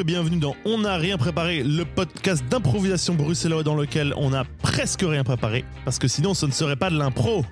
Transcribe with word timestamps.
et 0.00 0.04
bienvenue 0.04 0.38
dans 0.38 0.54
On 0.64 0.78
n'a 0.78 0.96
rien 0.96 1.18
préparé, 1.18 1.62
le 1.62 1.84
podcast 1.84 2.42
d'improvisation 2.48 3.14
bruxellois 3.14 3.62
dans 3.62 3.74
lequel 3.74 4.14
on 4.16 4.32
a 4.32 4.44
presque 4.62 5.02
rien 5.02 5.24
préparé, 5.24 5.64
parce 5.84 5.98
que 5.98 6.08
sinon 6.08 6.32
ce 6.32 6.46
ne 6.46 6.52
serait 6.52 6.76
pas 6.76 6.88
de 6.88 6.96
l'impro. 6.96 7.44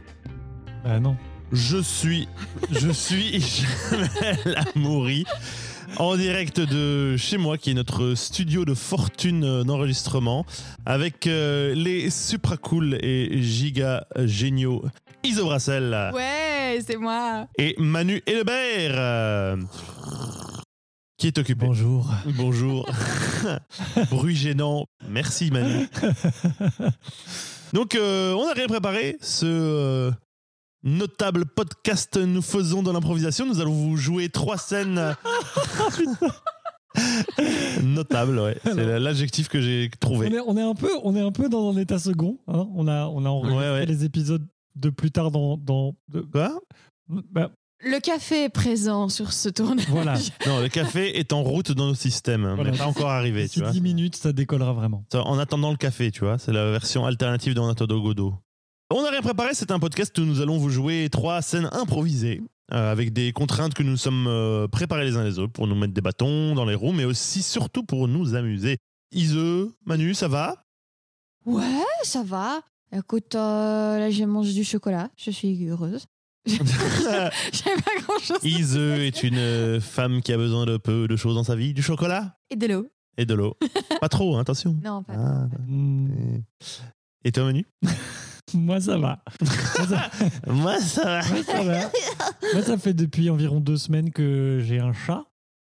Bah 0.83 0.99
non. 0.99 1.17
Je 1.53 1.79
suis, 1.79 2.27
je 2.71 2.91
suis 2.91 3.41
Jamel 3.91 4.65
Amouri, 4.75 5.25
en 5.99 6.17
direct 6.17 6.61
de 6.61 7.17
chez 7.17 7.37
moi, 7.37 7.59
qui 7.59 7.73
est 7.73 7.75
notre 7.75 8.15
studio 8.15 8.65
de 8.65 8.75
fortune 8.75 9.63
d'enregistrement, 9.65 10.47
avec 10.87 11.27
euh, 11.27 11.75
les 11.75 12.09
supra 12.09 12.57
cool 12.57 12.99
et 13.03 13.43
giga 13.43 14.07
géniaux 14.17 14.85
Iso 15.25 15.45
Brassel 15.45 16.13
Ouais, 16.15 16.79
c'est 16.87 16.97
moi. 16.97 17.47
et 17.59 17.75
Manu 17.79 18.23
Hélebert, 18.27 18.95
euh, 18.95 19.57
qui 21.19 21.27
est 21.27 21.39
occupé. 21.39 21.67
Bonjour. 21.67 22.09
Bonjour. 22.37 22.89
Bruit 24.11 24.37
gênant. 24.37 24.87
Merci 25.09 25.51
Manu. 25.51 25.89
Donc 27.73 27.95
euh, 27.97 28.33
on 28.35 28.47
n'a 28.47 28.53
rien 28.55 28.67
préparé. 28.69 29.17
Ce 29.21 29.45
euh, 29.47 30.11
notable 30.85 31.45
podcast 31.47 32.17
nous 32.17 32.43
faisons 32.43 32.83
dans 32.83 32.93
l'improvisation. 32.93 33.47
Nous 33.47 33.61
allons 33.61 33.73
vous 33.75 33.97
jouer 33.97 34.29
trois 34.29 34.59
scènes. 34.59 35.17
Notable, 37.83 38.39
ouais. 38.39 38.57
C'est 38.65 38.99
l'adjectif 38.99 39.49
que 39.49 39.61
j'ai 39.61 39.91
On 39.95 39.99
trouvé. 40.01 40.35
est, 40.35 40.41
on 40.47 40.57
est 40.57 40.63
un 40.63 40.75
peu, 40.75 40.91
on 41.05 41.15
est 41.15 41.21
un 41.21 41.33
peu 41.33 41.49
dans 41.49 41.73
un 41.73 41.77
état 41.77 41.99
second. 41.99 42.39
hein. 42.49 42.67
On 42.75 42.89
a, 42.89 43.07
on 43.07 43.25
a 43.25 43.29
enregistré 43.29 43.65
Ouais, 43.67 43.73
ouais. 43.73 43.87
les 43.87 44.05
épisodes 44.05 44.47
de 44.77 44.91
plus 44.91 45.11
tard 45.11 45.31
dans, 45.31 45.57
dans 45.57 45.95
de- 46.09 46.21
Quoi? 46.23 46.59
Bah, 47.09 47.51
Le 47.81 48.01
café 48.01 48.45
est 48.45 48.49
présent 48.49 49.09
sur 49.09 49.33
ce 49.33 49.49
tournage. 49.49 49.87
voilà. 49.89 50.15
Non, 50.47 50.61
le 50.61 50.69
café 50.69 51.17
est 51.19 51.33
en 51.33 51.43
route 51.43 51.71
dans 51.73 51.87
nos 51.87 51.95
systèmes, 51.95 52.43
mais 52.49 52.55
Voilà. 52.55 52.73
pas 52.73 52.87
encore 52.87 53.11
arrivé, 53.11 53.43
tu 53.43 53.47
D'ici 53.47 53.61
vois. 53.61 53.71
10 53.71 53.81
minutes, 53.81 54.17
ça 54.17 54.33
décollera 54.33 54.73
vraiment. 54.73 55.05
Ça, 55.13 55.23
En 55.23 55.39
attendant 55.39 55.71
le 55.71 55.77
café, 55.77 56.11
tu 56.11 56.21
vois, 56.25 56.39
c'est 56.39 56.53
la 56.53 56.71
version 56.73 57.07
alternative 57.07 57.55
de 57.55 57.61
En 57.61 57.69
attendant 57.69 58.01
Godot. 58.01 58.35
On 58.91 59.03
n'a 59.03 59.11
rien 59.11 59.21
préparé, 59.23 59.51
c'est 59.55 59.71
un 59.71 59.79
podcast 59.79 60.17
où 60.19 60.23
nous 60.23 60.41
allons 60.41 60.59
vous 60.59 60.71
jouer 60.71 61.09
trois 61.13 61.41
scènes 61.43 61.69
improvisées 61.73 62.43
euh, 62.73 62.91
avec 62.91 63.13
des 63.13 63.33
contraintes 63.33 63.75
que 63.75 63.83
nous 63.83 63.97
sommes 63.97 64.27
euh, 64.27 64.67
préparés 64.67 65.05
les 65.05 65.17
uns 65.17 65.23
les 65.25 65.39
autres 65.39 65.53
pour 65.53 65.67
nous 65.69 65.75
mettre 65.77 65.93
des 65.95 66.01
bâtons 66.01 66.55
dans 66.55 66.65
les 66.65 66.75
roues, 66.75 66.93
mais 66.93 67.05
aussi 67.05 67.43
surtout 67.43 67.85
pour 67.85 68.09
nous 68.09 68.35
amuser. 68.35 68.79
Ise, 69.13 69.37
Manu, 69.87 70.15
ça 70.15 70.27
va? 70.27 70.65
Ouais, 71.47 71.63
ça 72.03 72.23
va. 72.25 72.61
Écoute, 72.93 73.35
euh, 73.35 73.99
là 73.99 74.11
j'ai 74.11 74.27
mangé 74.27 74.53
du 74.55 74.65
chocolat. 74.65 75.11
Je 75.17 75.31
suis 75.31 75.67
heureuse. 75.69 76.07
J'avais 76.47 77.83
pas 77.83 78.01
grand 78.03 78.19
chose. 78.19 78.39
Ise 78.43 78.77
est 78.77 79.23
une 79.23 79.37
euh, 79.39 79.81
femme 79.81 80.23
qui 80.23 80.33
a 80.33 80.37
besoin 80.37 80.67
de 80.67 80.77
peu 80.77 81.07
de 81.09 81.17
choses 81.17 81.35
dans 81.35 81.45
sa 81.45 81.57
vie, 81.57 81.75
du 81.75 81.83
chocolat 81.83 82.37
Et 82.51 82.57
de 82.57 82.67
l'eau. 82.67 82.87
et 83.17 83.27
de 83.27 83.35
l'eau. 83.35 83.57
pas 84.01 84.09
trop, 84.09 84.37
hein, 84.37 84.41
attention. 84.41 84.77
Non, 84.85 85.03
pas. 85.03 85.15
Ah, 85.17 85.47
Hmm, 85.67 86.39
et 87.25 87.33
toi, 87.33 87.45
Manu 87.45 87.67
moi, 88.55 88.81
ça 88.81 88.97
va. 88.99 89.23
moi, 89.41 89.87
ça, 89.87 90.11
Moi, 90.47 90.81
ça 90.81 91.05
va. 91.05 91.23
moi, 91.29 91.43
ça 91.45 91.63
va. 91.63 91.81
Moi, 92.55 92.63
ça 92.63 92.79
fait 92.79 92.95
depuis 92.95 93.29
environ 93.31 93.61
deux 93.61 93.77
semaines 93.77 94.11
que 94.11 94.61
j'ai 94.65 94.79
un 94.79 94.93
chat. 94.93 95.25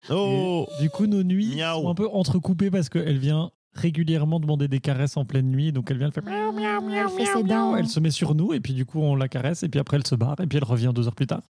Oh 0.08 0.66
Et 0.78 0.82
du 0.84 0.88
coup, 0.90 1.06
nos 1.06 1.22
nuits 1.22 1.56
Miaou. 1.56 1.82
sont 1.82 1.90
un 1.90 1.94
peu 1.94 2.08
entrecoupées 2.08 2.70
parce 2.70 2.88
qu'elle 2.88 3.18
vient 3.18 3.50
régulièrement 3.72 4.40
demander 4.40 4.68
des 4.68 4.80
caresses 4.80 5.16
en 5.16 5.24
pleine 5.24 5.50
nuit. 5.50 5.72
Donc, 5.72 5.90
elle 5.90 5.98
vient, 5.98 6.08
elle 6.08 6.12
fait 6.12 6.22
miaou, 6.22 6.52
miaou, 6.52 6.80
miaou, 6.80 6.92
Elle 6.92 7.08
fait 7.08 7.32
miaou, 7.32 7.42
ses 7.42 7.42
dents. 7.44 7.76
Elle 7.76 7.88
se 7.88 8.00
met 8.00 8.10
sur 8.10 8.34
nous 8.34 8.52
et 8.52 8.60
puis 8.60 8.74
du 8.74 8.84
coup, 8.84 9.00
on 9.00 9.14
la 9.14 9.28
caresse 9.28 9.62
et 9.62 9.68
puis 9.68 9.80
après, 9.80 9.96
elle 9.96 10.06
se 10.06 10.14
barre 10.14 10.40
et 10.40 10.46
puis 10.46 10.58
elle 10.58 10.64
revient 10.64 10.92
deux 10.94 11.06
heures 11.06 11.14
plus 11.14 11.26
tard. 11.26 11.42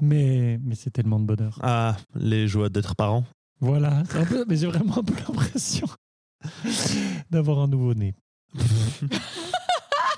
Mais, 0.00 0.58
mais 0.62 0.74
c'est 0.74 0.90
tellement 0.90 1.20
de 1.20 1.24
bonheur. 1.24 1.58
Ah, 1.62 1.96
les 2.14 2.46
joies 2.48 2.68
d'être 2.68 2.94
parent. 2.94 3.24
Voilà, 3.60 4.02
c'est 4.08 4.18
un 4.18 4.24
peu, 4.24 4.44
mais 4.48 4.56
j'ai 4.56 4.66
vraiment 4.66 4.98
un 4.98 5.04
peu 5.04 5.14
l'impression 5.14 5.86
d'avoir 7.30 7.60
un 7.60 7.68
nouveau-né. 7.68 8.14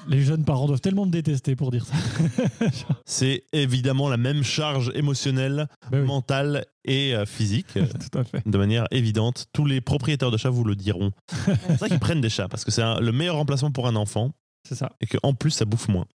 Les 0.08 0.22
jeunes 0.22 0.44
parents 0.44 0.66
doivent 0.66 0.80
tellement 0.80 1.06
me 1.06 1.10
détester 1.10 1.56
pour 1.56 1.70
dire 1.70 1.86
ça. 1.86 1.94
C'est 3.06 3.44
évidemment 3.52 4.08
la 4.08 4.16
même 4.16 4.42
charge 4.42 4.92
émotionnelle, 4.94 5.66
oui, 5.92 6.00
mentale 6.00 6.66
et 6.84 7.14
euh, 7.14 7.24
physique, 7.26 7.66
tout 7.74 8.18
à 8.18 8.24
fait. 8.24 8.42
de 8.46 8.58
manière 8.58 8.86
évidente. 8.90 9.46
Tous 9.52 9.64
les 9.64 9.80
propriétaires 9.80 10.30
de 10.30 10.36
chats 10.36 10.50
vous 10.50 10.64
le 10.64 10.76
diront. 10.76 11.10
C'est 11.68 11.78
ça 11.78 11.88
qu'ils 11.88 11.98
prennent 12.00 12.20
des 12.20 12.28
chats, 12.30 12.48
parce 12.48 12.64
que 12.64 12.70
c'est 12.70 12.82
un- 12.82 13.00
le 13.00 13.12
meilleur 13.12 13.36
remplacement 13.36 13.70
pour 13.70 13.86
un 13.86 13.96
enfant, 13.96 14.32
C'est 14.68 14.74
ça. 14.74 14.90
et 15.00 15.06
qu'en 15.06 15.32
plus, 15.34 15.50
ça 15.50 15.64
bouffe 15.64 15.88
moins. 15.88 16.06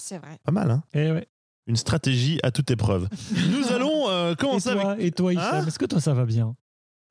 C'est 0.00 0.18
vrai. 0.18 0.38
Pas 0.44 0.52
mal, 0.52 0.70
hein 0.70 0.82
Et 0.94 1.10
ouais. 1.10 1.26
Une 1.66 1.76
stratégie 1.76 2.40
à 2.42 2.50
toute 2.50 2.70
épreuve. 2.70 3.08
Nous 3.50 3.72
allons 3.72 4.08
euh, 4.10 4.32
Et 4.32 4.36
commencer 4.36 4.70
avec... 4.70 4.82
toi, 4.82 4.96
et 4.98 5.10
toi, 5.12 5.32
Hicham, 5.32 5.54
Hein 5.62 5.66
est-ce 5.66 5.78
que 5.78 5.84
toi 5.86 6.00
ça 6.00 6.12
va 6.14 6.24
bien? 6.24 6.56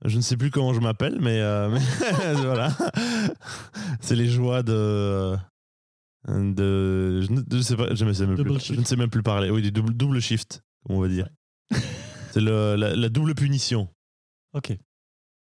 Je 0.05 0.17
ne 0.17 0.21
sais 0.21 0.35
plus 0.37 0.49
comment 0.51 0.73
je 0.73 0.79
m'appelle, 0.79 1.17
mais, 1.21 1.39
euh, 1.39 1.69
mais 1.69 2.33
voilà. 2.35 2.69
C'est 4.01 4.15
les 4.15 4.27
joies 4.27 4.63
de... 4.63 5.35
de 6.27 7.21
je, 7.21 7.31
ne, 7.31 7.41
je 7.51 7.61
sais 7.61 7.75
pas, 7.75 7.87
je, 7.93 7.95
sais 8.13 8.25
même 8.27 8.35
plus, 8.35 8.59
je 8.65 8.79
ne 8.79 8.83
sais 8.85 8.95
même 8.95 9.09
plus 9.09 9.23
parler. 9.23 9.49
Oui, 9.49 9.61
du 9.61 9.71
double, 9.71 9.93
double 9.93 10.19
shift, 10.21 10.61
on 10.87 10.99
va 10.99 11.07
dire. 11.07 11.27
C'est 12.31 12.41
le- 12.41 12.75
la, 12.75 12.95
la 12.95 13.09
double 13.09 13.35
punition. 13.35 13.87
Ok. 14.53 14.77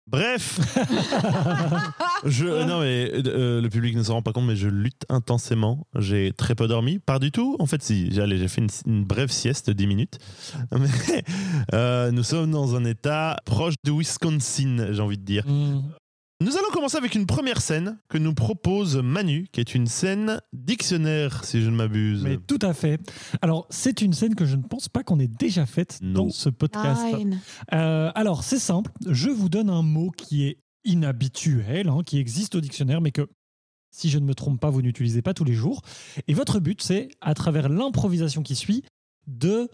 Bref, 0.06 0.60
je, 2.26 2.46
euh, 2.46 2.66
non 2.66 2.82
mais 2.82 3.10
euh, 3.26 3.62
le 3.62 3.70
public 3.70 3.96
ne 3.96 4.04
s'en 4.04 4.16
rend 4.16 4.22
pas 4.22 4.34
compte, 4.34 4.46
mais 4.46 4.58
je 4.58 4.68
lutte 4.68 5.06
intensément. 5.08 5.88
J'ai 5.98 6.34
très 6.34 6.56
peu 6.56 6.68
dormi, 6.68 7.00
pas 7.00 7.20
du 7.20 7.32
tout. 7.32 7.56
En 7.60 7.66
fait, 7.66 7.82
si, 7.82 8.12
j'ai 8.12 8.48
fait 8.50 8.60
une, 8.62 8.70
une 8.86 9.06
brève 9.06 9.32
sieste 9.32 9.68
de 9.70 9.74
10 9.74 9.88
minutes. 9.88 10.20
Mais 10.78 11.24
euh, 11.74 12.12
nous 12.12 12.24
sommes 12.24 12.52
dans 12.52 12.76
un 12.76 12.84
état 12.84 13.38
proche 13.46 13.76
de 13.86 13.92
Wisconsin, 13.92 14.92
j'ai 14.92 15.02
envie 15.02 15.18
de 15.18 15.24
dire. 15.24 15.46
Hmm. 15.48 15.84
Nous 16.44 16.58
allons 16.58 16.72
commencer 16.74 16.98
avec 16.98 17.16
une 17.16 17.26
première 17.26 17.62
scène 17.62 17.98
que 18.10 18.18
nous 18.18 18.34
propose 18.34 18.98
Manu, 18.98 19.48
qui 19.54 19.62
est 19.62 19.76
une 19.76 19.88
scène 19.88 20.42
dictionnaire, 20.52 21.46
si 21.46 21.62
je 21.62 21.70
ne 21.70 21.76
m'abuse. 21.76 22.22
Mais 22.22 22.36
tout 22.36 22.60
à 22.62 22.74
fait. 22.74 23.00
Alors, 23.42 23.66
c'est 23.70 24.02
une 24.02 24.12
scène 24.12 24.36
que 24.36 24.44
je 24.44 24.58
ne 24.58 24.62
pense 24.62 24.90
pas 24.90 25.04
qu'on 25.04 25.22
ait 25.22 25.30
déjà 25.30 25.66
faite 25.66 26.00
dans 26.02 26.30
ce 26.30 26.50
podcast. 26.50 27.02
Euh, 27.72 28.12
alors, 28.14 28.44
c'est 28.44 28.60
simple. 28.60 28.92
Je 29.10 29.30
vous 29.30 29.48
donne 29.48 29.70
un 29.70 29.84
mot 29.84 30.12
qui 30.12 30.44
est 30.44 30.60
inhabituel, 30.84 31.88
hein, 31.88 32.00
qui 32.06 32.18
existe 32.18 32.56
au 32.56 32.62
dictionnaire, 32.62 33.00
mais 33.00 33.12
que, 33.12 33.30
si 33.92 34.10
je 34.10 34.20
ne 34.20 34.26
me 34.26 34.36
trompe 34.36 34.60
pas, 34.60 34.70
vous 34.70 34.82
n'utilisez 34.82 35.22
pas 35.22 35.34
tous 35.34 35.46
les 35.46 35.54
jours. 35.54 35.82
Et 36.28 36.34
votre 36.34 36.60
but, 36.60 36.82
c'est, 36.82 37.08
à 37.22 37.36
travers 37.36 37.70
l'improvisation 37.70 38.44
qui 38.44 38.56
suit, 38.56 38.84
de 39.28 39.70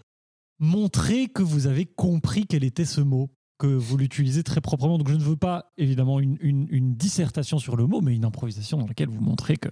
montrer 0.60 1.26
que 1.26 1.42
vous 1.42 1.66
avez 1.66 1.86
compris 1.86 2.46
quel 2.46 2.62
était 2.62 2.84
ce 2.84 3.00
mot, 3.00 3.28
que 3.60 3.66
vous 3.68 3.96
l'utilisez 3.96 4.42
très 4.42 4.60
proprement. 4.60 4.98
Donc, 4.98 5.08
je 5.08 5.14
ne 5.14 5.22
veux 5.22 5.36
pas, 5.36 5.70
évidemment, 5.78 6.18
une, 6.18 6.36
une- 6.40 6.66
une 6.70 6.94
dissertation 6.96 7.58
sur 7.58 7.76
le 7.76 7.86
mot, 7.86 8.00
mais 8.00 8.14
une 8.16 8.24
improvisation 8.24 8.78
dans 8.78 8.86
laquelle 8.88 9.08
vous 9.10 9.20
montrez 9.20 9.56
que, 9.56 9.68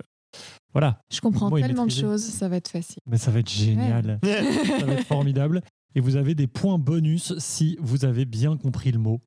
voilà. 0.74 1.00
Je 1.10 1.20
comprends 1.20 1.50
tellement 1.50 1.86
de 1.86 1.90
choses, 1.90 2.22
ça 2.22 2.48
va 2.48 2.56
être 2.56 2.68
facile. 2.68 3.00
Mais 3.06 3.16
ça 3.18 3.30
va 3.30 3.40
être 3.40 3.50
génial. 3.50 4.20
Ça 4.22 4.84
va 4.86 4.92
être 4.92 5.06
formidable. 5.06 5.62
Et 5.94 6.00
vous 6.00 6.16
avez 6.16 6.34
des 6.34 6.46
points 6.46 6.78
bonus 6.78 7.32
si 7.38 7.76
vous 7.80 8.04
avez 8.04 8.26
bien 8.26 8.56
compris 8.58 8.92
le 8.92 8.98
mot. 8.98 9.20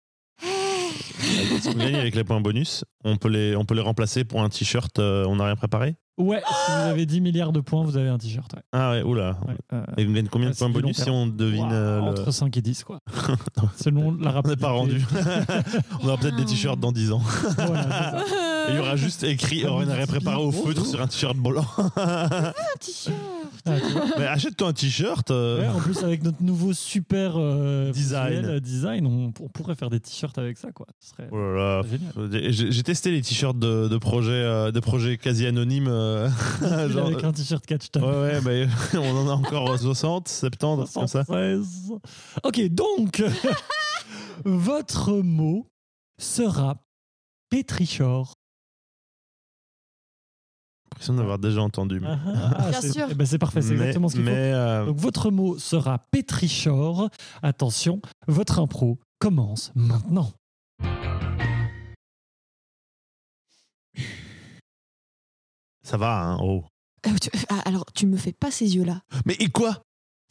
On 1.68 1.74
gagne 1.74 1.96
avec 1.96 2.16
les 2.16 2.24
points 2.24 2.40
bonus. 2.42 2.86
On 3.04 3.18
peut 3.18 3.30
les, 3.30 3.56
on 3.56 3.66
peut 3.66 3.74
les 3.76 3.82
remplacer 3.82 4.24
pour 4.24 4.42
un 4.44 4.50
t-shirt. 4.50 5.00
euh, 5.00 5.26
on 5.28 5.38
n'a 5.38 5.46
rien 5.46 5.56
préparé? 5.56 5.96
Ouais, 6.18 6.42
si 6.46 6.72
vous 6.72 6.78
avez 6.90 7.06
10 7.06 7.22
milliards 7.22 7.52
de 7.52 7.62
points, 7.62 7.84
vous 7.84 7.98
avez 7.98 8.10
un 8.10 8.18
t-shirt. 8.18 8.52
Ouais. 8.54 8.62
Ah 8.74 8.92
ouais, 8.92 9.02
oula. 9.02 9.38
Ouais, 9.48 9.56
euh, 9.74 9.84
Et 9.98 10.06
on 10.08 10.12
gagne 10.12 10.28
combien 10.28 10.50
de 10.50 10.54
Ah, 10.56 10.58
points 10.60 10.70
bonus 10.70 10.98
si 11.02 11.10
on 11.10 11.26
devine 11.26 11.62
waouh, 11.64 11.74
euh, 11.74 12.00
le... 12.02 12.08
Entre 12.10 12.32
5 12.32 12.56
et 12.58 12.62
10, 12.62 12.84
quoi. 12.84 13.00
Selon 13.78 14.12
la 14.20 14.30
On 14.30 14.34
rapidité. 14.34 14.50
n'est 14.50 14.62
pas 14.62 14.72
rendu. 14.72 15.02
on 16.04 16.08
aura 16.08 16.18
peut-être 16.18 16.36
des 16.36 16.46
t-shirts 16.46 16.80
dans 16.80 16.92
10 16.92 17.12
ans. 17.14 17.22
Voilà, 17.58 17.84
c'est 17.84 17.90
ça. 17.90 18.24
Et 18.24 18.51
il 18.72 18.76
y 18.78 18.80
aura 18.80 18.96
juste 18.96 19.24
écrit 19.24 19.66
on 19.68 19.78
rien 19.78 20.06
préparé 20.08 20.38
au 20.42 20.52
feutre 20.52 20.86
sur 20.86 21.02
un 21.02 21.08
t-shirt 21.08 21.38
blanc. 21.38 21.66
Un 21.96 22.54
t-shirt. 22.80 23.16
Ah. 23.66 23.72
Mais 24.18 24.26
achète-toi 24.26 24.70
un 24.70 24.74
t-shirt. 24.74 25.30
euh, 25.30 25.60
Ouais, 25.62 25.68
en 25.68 25.80
plus, 25.80 26.04
avec 26.04 26.24
notre 26.24 26.42
nouveau 26.42 26.74
super 26.74 27.34
euh, 27.38 27.92
Design. 27.92 28.30
visuel, 28.38 28.46
euh, 28.56 28.60
design 28.60 29.06
on, 29.06 29.26
on 29.40 29.50
pourrait 29.50 29.76
faire 29.76 29.92
des 29.92 30.00
t-shirts 30.00 30.38
avec 30.40 30.58
ça, 30.58 30.72
quoi. 30.72 30.88
Ce 31.00 31.10
serait 31.12 31.28
Oh 31.32 31.38
là 31.38 31.82
là. 31.82 31.82
génial. 31.88 32.52
J'ai 32.52 32.72
j'ai 32.72 32.84
testé 32.84 33.12
les 33.12 33.22
t-shirts 33.22 33.60
de, 33.60 33.88
de 33.88 33.98
projets 33.98 34.32
euh, 34.32 34.72
de 34.72 34.80
projets 34.80 35.18
quasi 35.18 35.46
anonymes. 35.46 35.88
euh, 35.90 36.28
genre- 36.90 37.08
avec 37.08 37.24
un 37.24 37.32
t-shirt 37.32 37.64
catch 37.66 37.88
ouais, 37.98 38.02
ouais, 38.02 38.40
mais 38.44 38.68
on 38.98 39.16
en 39.18 39.30
a 39.30 39.34
encore 39.34 39.78
60, 39.80 40.28
70, 40.28 40.92
comme 40.94 41.08
ça. 41.08 41.24
76. 41.26 41.94
Ok, 42.44 42.62
donc, 42.70 43.24
votre 44.46 45.14
mot 45.22 45.68
sera 46.20 46.78
pétrichor. 47.50 48.34
L'impression 51.02 51.16
d'avoir 51.16 51.40
déjà 51.40 51.64
entendu. 51.64 52.00
mais- 52.00 52.10
Ah, 52.10 52.68
Bien 52.70 52.80
c'est- 52.82 52.92
sûr. 52.92 53.08
eh 53.10 53.16
ben, 53.16 53.26
c'est 53.26 53.40
parfait, 53.40 53.64
c'est 53.64 53.72
exactement 53.74 54.08
ce 54.08 54.14
qu'il 54.14 54.24
faut. 54.24 54.30
mais, 54.30 54.54
euh, 54.54 54.86
Donc 54.86 54.98
votre 54.98 55.32
mot 55.32 55.58
sera 55.58 55.98
pétrichor. 56.12 57.10
Attention, 57.42 58.02
votre 58.28 58.60
impro 58.60 59.00
commence 59.20 59.72
maintenant. 59.74 60.32
ça 65.84 65.98
va, 65.98 66.22
hein, 66.24 66.38
oh. 66.42 66.64
Euh, 67.08 67.10
tu- 67.20 67.30
ah, 67.50 67.60
alors, 67.66 67.86
tu 67.94 68.06
me 68.06 68.16
fais 68.18 68.34
pas 68.34 68.52
ces 68.52 68.76
yeux-là. 68.76 69.02
Mais 69.26 69.36
et 69.40 69.50
quoi? 69.50 69.82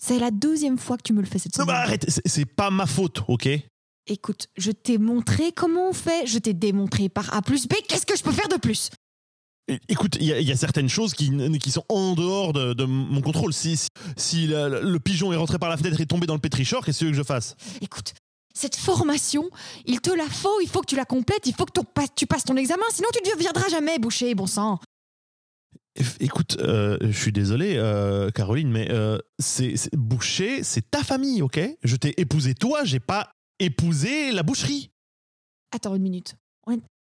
C'est 0.00 0.19
la 0.19 0.31
douzième 0.31 0.78
fois 0.78 0.96
que 0.96 1.02
tu 1.02 1.12
me 1.12 1.20
le 1.20 1.26
fais 1.26 1.38
cette 1.38 1.58
Non, 1.58 1.64
semaine. 1.64 1.76
bah 1.76 1.82
arrête, 1.82 2.06
c'est- 2.08 2.44
pas 2.46 2.70
ma 2.70 2.87
faute, 2.87 3.22
ok? 3.28 3.49
Écoute, 4.06 4.46
je 4.56 4.70
t'ai 4.70 4.96
montré 4.99 5.52
comment 5.52 5.88
on 5.90 5.93
fait, 5.93 6.26
je 6.26 6.38
t'ai 6.38 6.55
démontré 6.55 7.08
par 7.08 7.34
A 7.34 7.43
plus 7.43 7.67
B, 7.69 7.75
qu'est-ce 7.88 8.06
que 8.06 8.17
je 8.17 8.22
peux 8.22 8.32
faire 8.32 8.49
de 8.49 8.56
plus? 8.56 8.90
Écoute, 9.88 10.17
il 10.20 10.26
y, 10.26 10.32
a- 10.32 10.40
il 10.40 10.46
y 10.46 10.52
a 10.52 10.56
certaines 10.56 10.88
choses 10.88 11.14
qui, 11.14 11.31
qui 11.58 11.70
sont 11.70 11.84
en 11.88 12.14
dehors 12.14 12.52
de, 12.52 12.72
de 12.75 12.84
mon 12.84 13.20
contrôle. 13.20 13.52
Si, 13.52 13.78
si, 14.17 14.46
le 14.49 14.99
pigeon 14.99 15.32
est 15.32 15.37
rentré 15.37 15.58
par 15.58 15.69
la 15.69 15.76
fenêtre 15.76 15.99
et 16.00 16.02
est 16.05 16.06
tombé 16.06 16.26
dans 16.26 16.34
le 16.34 16.40
pétrichor, 16.40 16.84
qu'est-ce 16.84 17.05
que 17.05 17.12
je 17.12 17.22
fasse? 17.22 17.56
Écoute, 17.81 18.14
cette 18.55 18.76
formation, 18.76 19.49
il 19.87 20.00
te 20.00 20.11
la 20.11 20.26
faut, 20.28 20.61
il 20.61 20.69
faut 20.69 20.81
que 20.81 20.87
tu 20.87 20.96
la 20.96 21.05
complètes, 21.05 21.46
il 21.46 21.55
faut 21.55 21.64
que 21.67 21.72
ton 21.72 21.84
tu 22.17 22.26
passes 22.26 22.44
ton 22.44 22.56
examen, 22.56 22.82
sinon 22.93 23.08
tu 23.12 23.20
ne 23.28 23.34
deviendras 23.34 23.69
jamais 23.69 23.99
boucher, 23.99 24.34
bon 24.34 24.46
sang. 24.46 24.78
Écoute, 26.20 26.56
euh, 26.61 26.96
je 27.02 27.19
suis 27.19 27.32
désolé, 27.32 27.75
euh, 27.76 28.31
Caroline, 28.31 28.70
mais 28.70 28.88
euh, 28.90 29.19
c'est 29.38 29.75
boucher, 29.96 30.62
c'est 30.62 30.88
ta 30.90 31.02
famille, 31.02 31.43
ok? 31.43 31.61
Je 31.82 31.96
t'ai 31.96 32.19
épousé 32.20 32.55
toi, 32.55 32.84
j'ai 32.84 33.00
pas 33.00 33.32
épousé 33.58 34.32
la 34.32 34.43
boucherie. 34.43 34.90
Attends 35.75 35.94
une 35.94 36.02
minute. 36.02 36.34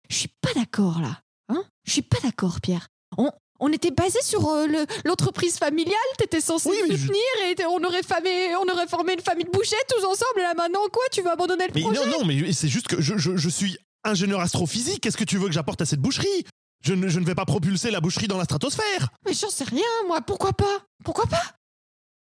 Je 0.09 0.17
suis 0.19 0.29
pas 0.43 0.53
d'accord 0.55 1.01
là. 1.01 1.23
Hein? 1.53 1.65
Je 1.85 1.93
suis 1.93 2.03
pas 2.03 2.19
d'accord, 2.23 2.61
Pierre. 2.61 2.89
On, 3.19 3.31
on 3.61 3.73
était 3.73 3.91
basé 3.91 4.21
sur 4.23 4.49
euh, 4.49 4.67
le- 4.67 4.87
l'entreprise 5.05 5.59
familiale, 5.59 5.95
t'étais 6.19 6.41
censé 6.41 6.69
Oui, 6.71 6.77
mais 6.89 6.97
je- 6.97 7.03
soutenir 7.03 7.23
et 7.47 7.65
on 7.67 7.83
aurait, 7.85 8.01
famé- 8.03 8.55
on 8.57 8.69
aurait 8.73 8.87
formé 8.89 9.13
une 9.15 9.21
famille 9.21 9.45
de 9.45 9.51
bouchers 9.51 9.77
tous 9.89 10.05
ensemble. 10.05 10.39
Et 10.39 10.43
là 10.43 10.55
maintenant, 10.55 10.81
quoi? 10.93 11.03
Tu 11.13 11.23
veux 11.23 11.31
abandonner 11.31 11.67
le 11.69 11.73
Mais 11.75 11.83
projet? 11.83 12.01
non, 12.07 12.19
non, 12.21 12.25
mais 12.25 12.53
c'est 12.53 12.69
juste 12.69 12.89
que 12.89 13.01
je, 13.01 13.17
je- 13.19 13.37
je 13.37 13.49
suis 13.49 13.77
ingénieur 14.05 14.41
astrophysique. 14.41 15.01
Qu'est-ce 15.03 15.17
que 15.17 15.25
tu 15.25 15.39
veux 15.39 15.47
que 15.47 15.53
j'apporte 15.55 15.81
à 15.83 15.87
cette 15.87 16.01
boucherie? 16.01 16.45
Je 16.85 16.95
ne, 16.95 17.07
je 17.09 17.21
ne 17.21 17.25
vais 17.25 17.37
pas 17.37 17.45
propulser 17.45 17.91
la 17.93 18.01
boucherie 18.01 18.27
dans 18.27 18.39
la 18.39 18.45
stratosphère. 18.45 19.09
Mais 19.25 19.35
j'en 19.35 19.51
sais 19.51 19.63
rien, 19.65 19.85
moi. 20.09 20.21
Pourquoi 20.23 20.53
pas? 20.53 20.81
Pourquoi 21.05 21.27
pas? 21.27 21.43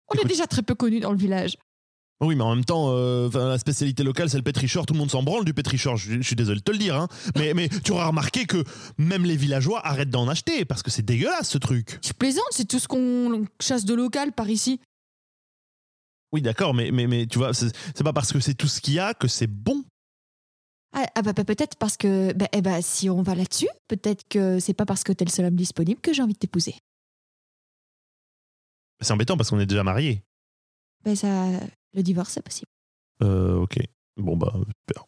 On 0.07 0.21
est 0.21 0.25
déjà 0.25 0.48
très 0.48 0.62
peu 0.62 0.75
connus 0.75 1.00
dans 1.01 1.12
le 1.12 1.18
village. 1.18 1.57
Oui, 2.21 2.35
mais 2.35 2.44
en 2.44 2.56
même 2.56 2.63
temps, 2.63 2.91
euh, 2.91 3.29
la 3.33 3.57
spécialité 3.57 4.03
locale, 4.03 4.29
c'est 4.29 4.38
le 4.38 4.44
pétrichor. 4.44 4.85
Tout 4.85 4.94
le 4.94 5.00
monde 5.00 5.12
s'en 5.12 5.21
branle 5.21 5.44
du 5.44 5.53
pétrichor. 5.53 5.97
Je, 5.97 6.13
je 6.13 6.21
suis 6.25 6.35
désolé 6.35 6.59
de 6.59 6.63
te 6.63 6.71
le 6.71 6.77
dire. 6.77 6.95
hein. 6.95 7.09
Mais, 7.35 7.53
mais 7.53 7.67
tu 7.67 7.91
auras 7.91 8.07
remarqué 8.07 8.45
que 8.45 8.63
même 8.97 9.25
les 9.25 9.35
villageois 9.35 9.85
arrêtent 9.85 10.09
d'en 10.12 10.27
acheter 10.29 10.63
parce 10.63 10.81
que 10.81 10.89
c'est 10.89 11.01
dégueulasse 11.03 11.50
ce 11.50 11.57
truc. 11.57 12.00
Tu 12.01 12.13
plaisantes, 12.13 12.45
c'est 12.51 12.65
tout 12.67 12.79
ce 12.79 12.88
qu'on 12.88 13.45
chasse 13.62 13.83
de 13.83 13.94
local 13.94 14.31
par 14.31 14.50
ici. 14.50 14.79
Oui, 16.31 16.41
d'accord, 16.41 16.73
mais, 16.73 16.89
mais, 16.91 17.06
mais 17.07 17.27
tu 17.27 17.38
vois, 17.38 17.53
c'est 17.53 17.75
c'est 17.95 18.03
pas 18.03 18.13
parce 18.13 18.31
que 18.31 18.39
c'est 18.39 18.53
tout 18.56 18.68
ce 18.68 18.79
qu'il 18.81 18.94
y 18.94 19.00
a 19.00 19.13
que 19.13 19.27
c'est 19.27 19.47
bon. 19.47 19.83
Ah, 20.94 21.06
ah 21.15 21.21
bah, 21.21 21.33
bah, 21.33 21.44
peut-être 21.44 21.75
parce 21.77 21.97
que 21.97 22.31
bah, 22.33 22.47
eh 22.53 22.61
bah, 22.61 22.81
si 22.81 23.09
on 23.09 23.21
va 23.23 23.35
là-dessus, 23.35 23.68
peut-être 23.89 24.25
que 24.29 24.59
c'est 24.59 24.73
pas 24.73 24.85
parce 24.85 25.03
que 25.03 25.11
t'es 25.11 25.25
le 25.25 25.31
seul 25.31 25.45
homme 25.45 25.56
disponible 25.56 26.00
que 26.00 26.13
j'ai 26.13 26.21
envie 26.21 26.33
de 26.33 26.39
t'épouser. 26.39 26.75
C'est 29.01 29.11
embêtant 29.11 29.35
parce 29.35 29.50
qu'on 29.50 29.59
est 29.59 29.65
déjà 29.65 29.83
mariés. 29.83 30.23
Ben 31.03 31.15
ça, 31.15 31.27
le 31.95 32.03
divorce 32.03 32.31
c'est 32.33 32.42
possible. 32.44 32.68
Euh, 33.24 33.56
ok. 33.56 33.77
Bon, 34.18 34.38
bah, 34.38 34.53
super. 34.88 35.06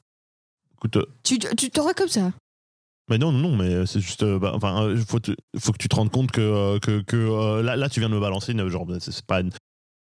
Écoute, 0.75 0.97
euh, 0.97 1.05
Tu 1.23 1.37
tu 1.39 1.69
t'auras 1.69 1.93
comme 1.93 2.07
ça. 2.07 2.31
mais 3.09 3.17
non, 3.17 3.31
non, 3.31 3.49
non, 3.49 3.55
mais 3.57 3.85
c'est 3.85 3.99
juste. 3.99 4.23
euh, 4.23 4.39
bah, 4.39 4.51
enfin, 4.55 4.83
euh, 4.83 4.97
faut, 4.97 5.19
te- 5.19 5.35
faut 5.59 5.71
que 5.71 5.77
tu 5.77 5.87
te 5.89 5.95
rendes 5.95 6.11
compte 6.11 6.31
que, 6.31 6.41
euh, 6.41 6.79
que, 6.79 7.01
que, 7.01 7.15
euh, 7.17 7.61
là, 7.63 7.75
là, 7.75 7.89
tu 7.89 7.99
viens 7.99 8.09
de 8.09 8.15
me 8.15 8.19
balancer 8.19 8.51
une. 8.53 8.67
Genre, 8.69 8.85
c'est 8.99 9.11
c'est 9.11 9.25
pas 9.25 9.41
une. 9.41 9.51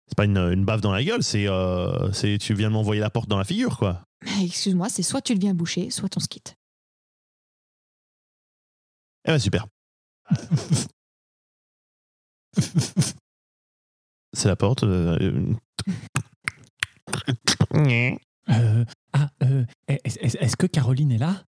C'est 0.07 0.15
pas 0.17 0.25
une, 0.25 0.37
une 0.37 0.65
baffe 0.65 0.81
dans 0.81 0.91
la 0.91 1.03
gueule, 1.03 1.23
c'est 1.23 1.47
euh, 1.47 2.11
c'est 2.11 2.37
tu 2.37 2.53
viens 2.53 2.67
de 2.69 2.73
m'envoyer 2.73 2.99
la 2.99 3.09
porte 3.09 3.29
dans 3.29 3.37
la 3.37 3.45
figure, 3.45 3.77
quoi. 3.77 4.03
Mais 4.25 4.45
Excuse-moi, 4.45 4.89
c'est 4.89 5.03
soit 5.03 5.21
tu 5.21 5.35
deviens 5.35 5.53
boucher, 5.53 5.89
soit 5.89 6.15
on 6.17 6.19
se 6.19 6.27
quitte. 6.27 6.55
Eh 9.25 9.31
ben 9.31 9.39
super. 9.39 9.67
C'est 14.33 14.47
la 14.47 14.55
porte. 14.55 14.83
euh, 14.83 15.53
Euh, 18.49 18.83
ah, 19.13 19.29
euh, 19.43 19.63
est-ce 19.87 20.57
que 20.57 20.65
Caroline 20.65 21.11
est 21.11 21.17
là? 21.19 21.43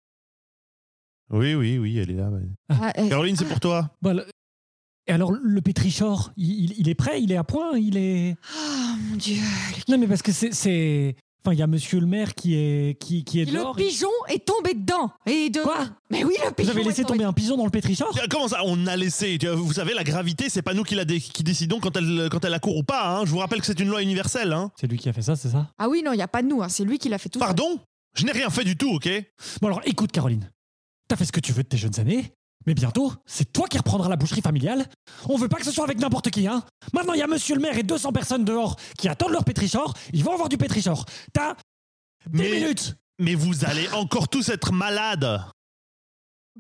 Oui, 1.31 1.55
oui, 1.55 1.79
oui, 1.79 1.99
elle 1.99 2.11
est 2.11 2.15
là. 2.15 2.31
ouais. 2.31 2.41
Ah, 2.71 2.93
euh, 2.99 3.09
Caroline, 3.09 3.37
c'est 3.37 3.45
pour 3.45 3.61
toi. 3.61 3.95
Bon, 4.01 4.17
le- 4.17 4.27
Et 5.07 5.13
alors, 5.13 5.31
le 5.33 5.61
pétrichor, 5.61 6.33
il, 6.37 6.65
il- 6.65 6.81
il 6.81 6.89
est 6.89 6.95
prêt? 6.95 7.23
Il 7.23 7.31
est 7.31 7.37
à 7.37 7.45
point? 7.45 7.79
Il 7.79 7.97
est. 7.99 8.37
oh, 8.57 8.95
mon 9.11 9.17
dieu. 9.17 9.37
Non, 9.89 9.99
mais 9.99 10.07
parce 10.09 10.23
que 10.23 10.33
c'est- 10.33 10.53
c'est. 10.53 11.15
Enfin, 11.45 11.53
il 11.55 11.59
y 11.59 11.63
a 11.63 11.67
monsieur 11.67 12.01
le 12.01 12.07
maire 12.07 12.35
qui 12.35 12.55
est, 12.57 13.01
qui, 13.01 13.25
qui 13.25 13.41
est 13.41 13.45
Le 13.45 13.53
dehors. 13.53 13.75
pigeon 13.77 14.09
est 14.29 14.45
tombé 14.45 14.75
dedans. 14.75 15.11
Et 15.25 15.51
de... 15.51 15.61
Quoi 15.63 15.87
Mais 16.11 16.25
oui, 16.25 16.35
le 16.43 16.49
Vous 16.49 16.55
pigeon 16.55 16.71
avez 16.73 16.83
laissé 16.85 17.01
est 17.01 17.05
tombé. 17.05 17.19
tomber 17.21 17.25
un 17.29 17.33
pigeon 17.33 17.57
dans 17.57 17.65
le 17.65 17.71
pétrichor 17.71 18.13
Comment 18.29 18.49
ça 18.49 18.61
On 18.65 18.87
a 18.87 18.97
laissé. 18.97 19.39
Tu- 19.39 19.47
Vous 19.49 19.73
savez, 19.73 19.95
la 19.95 20.05
gravité, 20.05 20.49
c'est 20.49 20.63
pas 20.63 20.75
nous 20.75 20.83
qui, 20.83 20.95
la 20.97 21.05
dé- 21.05 21.21
qui 21.21 21.43
décidons 21.45 21.79
quand 21.81 21.97
elle, 21.97 22.29
quand 22.31 22.45
elle 22.45 22.55
accourt 22.55 22.77
ou 22.77 22.83
pas. 22.83 23.09
hein. 23.19 23.25
Je 23.25 23.31
vous 23.31 23.39
rappelle 23.39 23.61
que 23.61 23.67
c'est 23.67 23.79
une 23.81 23.89
loi 23.89 24.03
universelle. 24.03 24.53
Hein. 24.53 24.71
C'est 24.79 24.89
lui 24.89 24.99
qui 24.99 25.09
a 25.09 25.13
fait 25.13 25.23
ça, 25.23 25.37
c'est 25.37 25.51
ça 25.51 25.69
Ah 25.79 25.89
oui, 25.89 26.03
non, 26.05 26.13
il 26.13 26.17
n'y 26.17 26.23
a 26.23 26.29
pas 26.29 26.43
de 26.43 26.49
nous. 26.49 26.61
hein, 26.63 26.69
C'est 26.69 26.85
lui 26.85 26.99
qui 26.99 27.09
l'a 27.09 27.19
fait 27.19 27.29
tout 27.29 27.39
seul. 27.39 27.47
Pardon? 27.47 27.79
Je 28.17 28.25
n'ai 28.25 28.33
rien 28.33 28.51
fait 28.51 28.65
du 28.65 28.77
tout, 28.77 28.91
ok? 28.91 29.09
Bon, 29.63 29.69
alors 29.69 29.81
écoute, 29.85 30.11
Caroline. 30.13 30.51
T'as 31.09 31.17
fait 31.17 31.25
ce 31.25 31.33
que 31.33 31.41
tu 31.41 31.53
veux 31.53 31.63
de 31.63 31.69
tes 31.69 31.79
jeunes 31.79 31.99
années, 32.01 32.33
mais 32.69 32.75
bientôt, 32.75 33.15
c'est 33.25 33.51
toi 33.51 33.67
qui 33.67 33.79
reprendras 33.79 34.11
la 34.11 34.17
boucherie 34.17 34.43
familiale. 34.43 34.85
On 35.27 35.39
veut 35.39 35.49
pas 35.49 35.57
que 35.57 35.65
ce 35.65 35.71
soit 35.71 35.85
avec 35.85 35.99
n'importe 35.99 36.29
qui, 36.29 36.47
hein 36.47 36.63
Maintenant, 36.93 37.15
il 37.15 37.19
y 37.19 37.23
a 37.23 37.27
monsieur 37.27 37.55
le 37.55 37.63
maire 37.63 37.79
et 37.79 37.83
200 37.83 38.13
personnes 38.13 38.45
dehors 38.45 38.77
qui 38.99 39.09
attendent 39.09 39.33
leur 39.33 39.45
pétrichor. 39.45 39.95
Ils 40.13 40.23
vont 40.23 40.35
avoir 40.35 40.51
du 40.51 40.59
pétrichor. 40.59 41.07
T'as 41.33 41.55
10 42.27 42.39
mais, 42.39 42.51
minutes 42.51 42.95
mais 43.19 43.35
vous 43.35 43.65
allez 43.65 43.89
encore 43.95 44.29
tous 44.29 44.51
être 44.51 44.71
malades. 44.75 45.43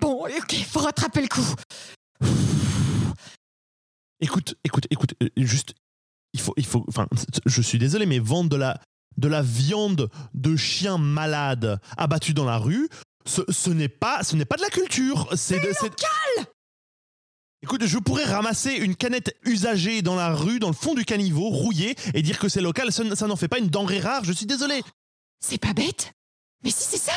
Bon, 0.01 0.25
ok, 0.25 0.55
faut 0.67 0.81
rattraper 0.81 1.21
le 1.21 1.29
coup. 1.29 1.55
Écoute, 4.21 4.55
écoute, 4.65 4.87
écoute, 4.89 5.15
euh, 5.23 5.29
juste, 5.37 5.75
il 6.33 6.41
faut, 6.41 6.55
il 6.57 6.65
faut, 6.65 6.87
enfin, 6.89 7.07
je 7.45 7.61
suis 7.61 7.79
désolé, 7.79 8.07
mais 8.07 8.19
vendre 8.19 8.49
de 8.49 8.57
la, 8.57 8.81
de 9.19 9.29
la 9.29 9.43
viande 9.43 10.09
de 10.33 10.57
chien 10.57 10.97
malade 10.97 11.79
abattu 11.99 12.33
dans 12.33 12.47
la 12.47 12.57
rue, 12.57 12.89
ce, 13.29 13.43
ce 13.49 13.71
n'est 13.71 13.89
pas, 13.89 14.23
ce 14.25 14.35
n'est 14.37 14.45
pas 14.45 14.57
de 14.57 14.63
la 14.63 14.71
culture. 14.71 15.29
C'est 15.37 15.61
de, 15.61 15.71
c'est- 15.81 15.91
Écoute, 17.63 17.85
je 17.87 17.99
pourrais 17.99 18.25
ramasser 18.25 18.73
une 18.73 18.95
canette 18.95 19.37
usagée 19.45 20.01
dans 20.01 20.15
la 20.15 20.33
rue, 20.35 20.61
dans 20.61 20.69
le 20.69 20.75
fond 20.75 20.95
du 20.95 21.05
caniveau, 21.05 21.49
rouillée, 21.49 21.97
et 22.15 22.23
dire 22.23 22.39
que 22.39 22.49
c'est 22.49 22.61
local. 22.61 22.93
Ça, 22.93 23.03
ça 23.17 23.27
n'en 23.27 23.35
fait 23.37 23.49
pas 23.49 23.59
une 23.59 23.67
denrée 23.69 23.99
rare. 24.01 24.25
Je 24.25 24.33
suis 24.33 24.47
désolé. 24.47 24.83
C'est 25.45 25.59
pas 25.59 25.73
bête 25.73 26.13
Mais 26.65 26.71
si, 26.71 26.85
c'est 26.85 26.99
ça 26.99 27.13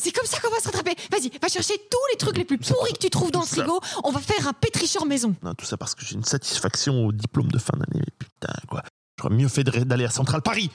C'est 0.00 0.10
comme 0.10 0.26
ça 0.26 0.40
qu'on 0.40 0.50
va 0.50 0.58
se 0.58 0.64
rattraper. 0.64 0.94
Vas-y, 1.12 1.30
va 1.40 1.48
chercher 1.48 1.74
tous 1.90 1.98
les 2.12 2.16
trucs 2.18 2.36
les 2.38 2.44
plus 2.46 2.56
pourris 2.58 2.92
que 2.94 2.98
tu 2.98 3.10
trouves 3.10 3.30
dans 3.30 3.42
le 3.42 3.46
Ça- 3.46 3.56
frigo. 3.56 3.78
On 4.04 4.10
va 4.10 4.20
faire 4.20 4.48
un 4.48 4.52
pétricheur 4.54 5.04
maison. 5.04 5.34
Non, 5.42 5.54
tout 5.54 5.66
ça 5.66 5.76
parce 5.76 5.94
que 5.94 6.04
j'ai 6.04 6.14
une 6.14 6.24
satisfaction 6.24 7.06
au 7.06 7.12
diplôme 7.12 7.48
de 7.52 7.58
fin 7.58 7.74
d'année. 7.76 8.02
Mais 8.06 8.12
putain, 8.18 8.54
quoi. 8.68 8.82
J'aurais 9.20 9.34
mieux 9.34 9.48
fait 9.48 9.64
de- 9.64 9.84
d'aller 9.84 10.06
à 10.06 10.10
Central 10.10 10.40
Paris. 10.42 10.70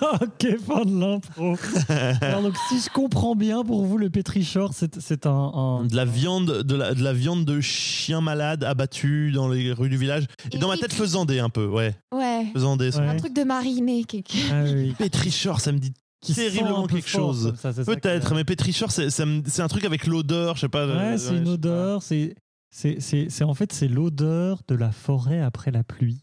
Ok, 0.20 0.58
fin 0.66 0.84
de 0.84 0.98
l'intro. 1.00 1.54
Alors, 2.20 2.42
donc, 2.42 2.54
si 2.68 2.80
je 2.80 2.90
comprends 2.90 3.34
bien, 3.34 3.64
pour 3.64 3.84
vous, 3.84 3.96
le 3.98 4.10
pétrichor, 4.10 4.72
c'est 4.74 5.00
c'est 5.00 5.26
un, 5.26 5.30
un- 5.32 5.84
de 5.84 5.96
la 5.96 6.04
viande 6.04 6.62
de 6.62 6.74
la, 6.74 6.94
de 6.94 7.02
la 7.02 7.12
viande 7.12 7.44
de 7.44 7.60
chien 7.60 8.20
malade 8.20 8.62
abattu 8.64 9.32
dans 9.32 9.48
les 9.48 9.72
rues 9.72 9.88
du 9.88 9.96
village 9.96 10.26
et 10.52 10.58
dans 10.58 10.68
ma 10.68 10.76
tête 10.76 10.92
faisandé 10.92 11.38
un 11.38 11.48
peu 11.48 11.66
ouais 11.66 11.94
Ouais. 12.14 12.46
faisandé 12.52 12.90
Ouais. 12.96 13.08
Un 13.08 13.16
truc 13.16 13.32
de 13.34 13.42
mariné. 13.44 14.04
quelque- 14.04 14.36
Ah 14.52 14.64
oui, 14.64 14.94
pétrichor 14.98 15.60
ça 15.60 15.72
me 15.72 15.78
dit 15.78 15.92
qui 16.22 16.34
Terriblement 16.34 16.86
quelque 16.86 17.08
fort, 17.08 17.32
chose. 17.32 17.44
comme 17.46 17.56
ça, 17.56 17.72
c'est 17.72 17.84
ça 17.84 17.94
peut-être 17.94 18.30
que- 18.30 18.34
mais 18.34 18.44
pétrichor 18.44 18.90
c'est 18.90 19.60
un 19.60 19.68
truc 19.68 19.84
avec 19.84 20.06
l'odeur 20.06 20.56
je 20.56 20.62
sais 20.62 20.68
pas 20.68 20.86
Ouais, 20.86 20.92
euh, 20.92 21.18
c'est 21.18 21.30
ouais, 21.32 21.38
une 21.38 21.48
odeur. 21.48 22.02
C'est, 22.02 22.34
c'est, 23.00 23.44
en 23.44 23.54
fait, 23.54 23.72
c'est 23.72 23.88
l'odeur 23.88 24.60
de 24.68 24.74
la 24.74 24.90
forêt 24.92 25.40
après 25.40 25.70
la 25.70 25.82
pluie. 25.82 26.22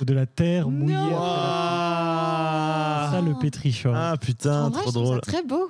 Ou 0.00 0.04
de 0.04 0.12
la 0.12 0.26
terre 0.26 0.68
mouillée. 0.70 0.94
Non. 0.94 1.10
Ça, 3.12 3.20
le 3.20 3.34
pétrichor. 3.38 3.94
ah 3.96 4.16
putain 4.20 4.70
trop 4.70 4.90
drôle 4.92 5.20
très 5.20 5.42
beau. 5.42 5.68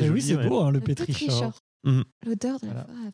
Mais 0.00 0.08
oui, 0.10 0.22
c'est 0.22 0.36
beau, 0.36 0.60
hein, 0.62 0.70
le 0.70 0.78
Le 0.78 0.84
pétrichor. 0.84 1.52
Mhm. 1.84 2.04
L'odeur 2.26 2.58
de 2.60 2.66
la 2.66 2.72
Voilà. 2.72 2.86
forêt. 2.86 3.12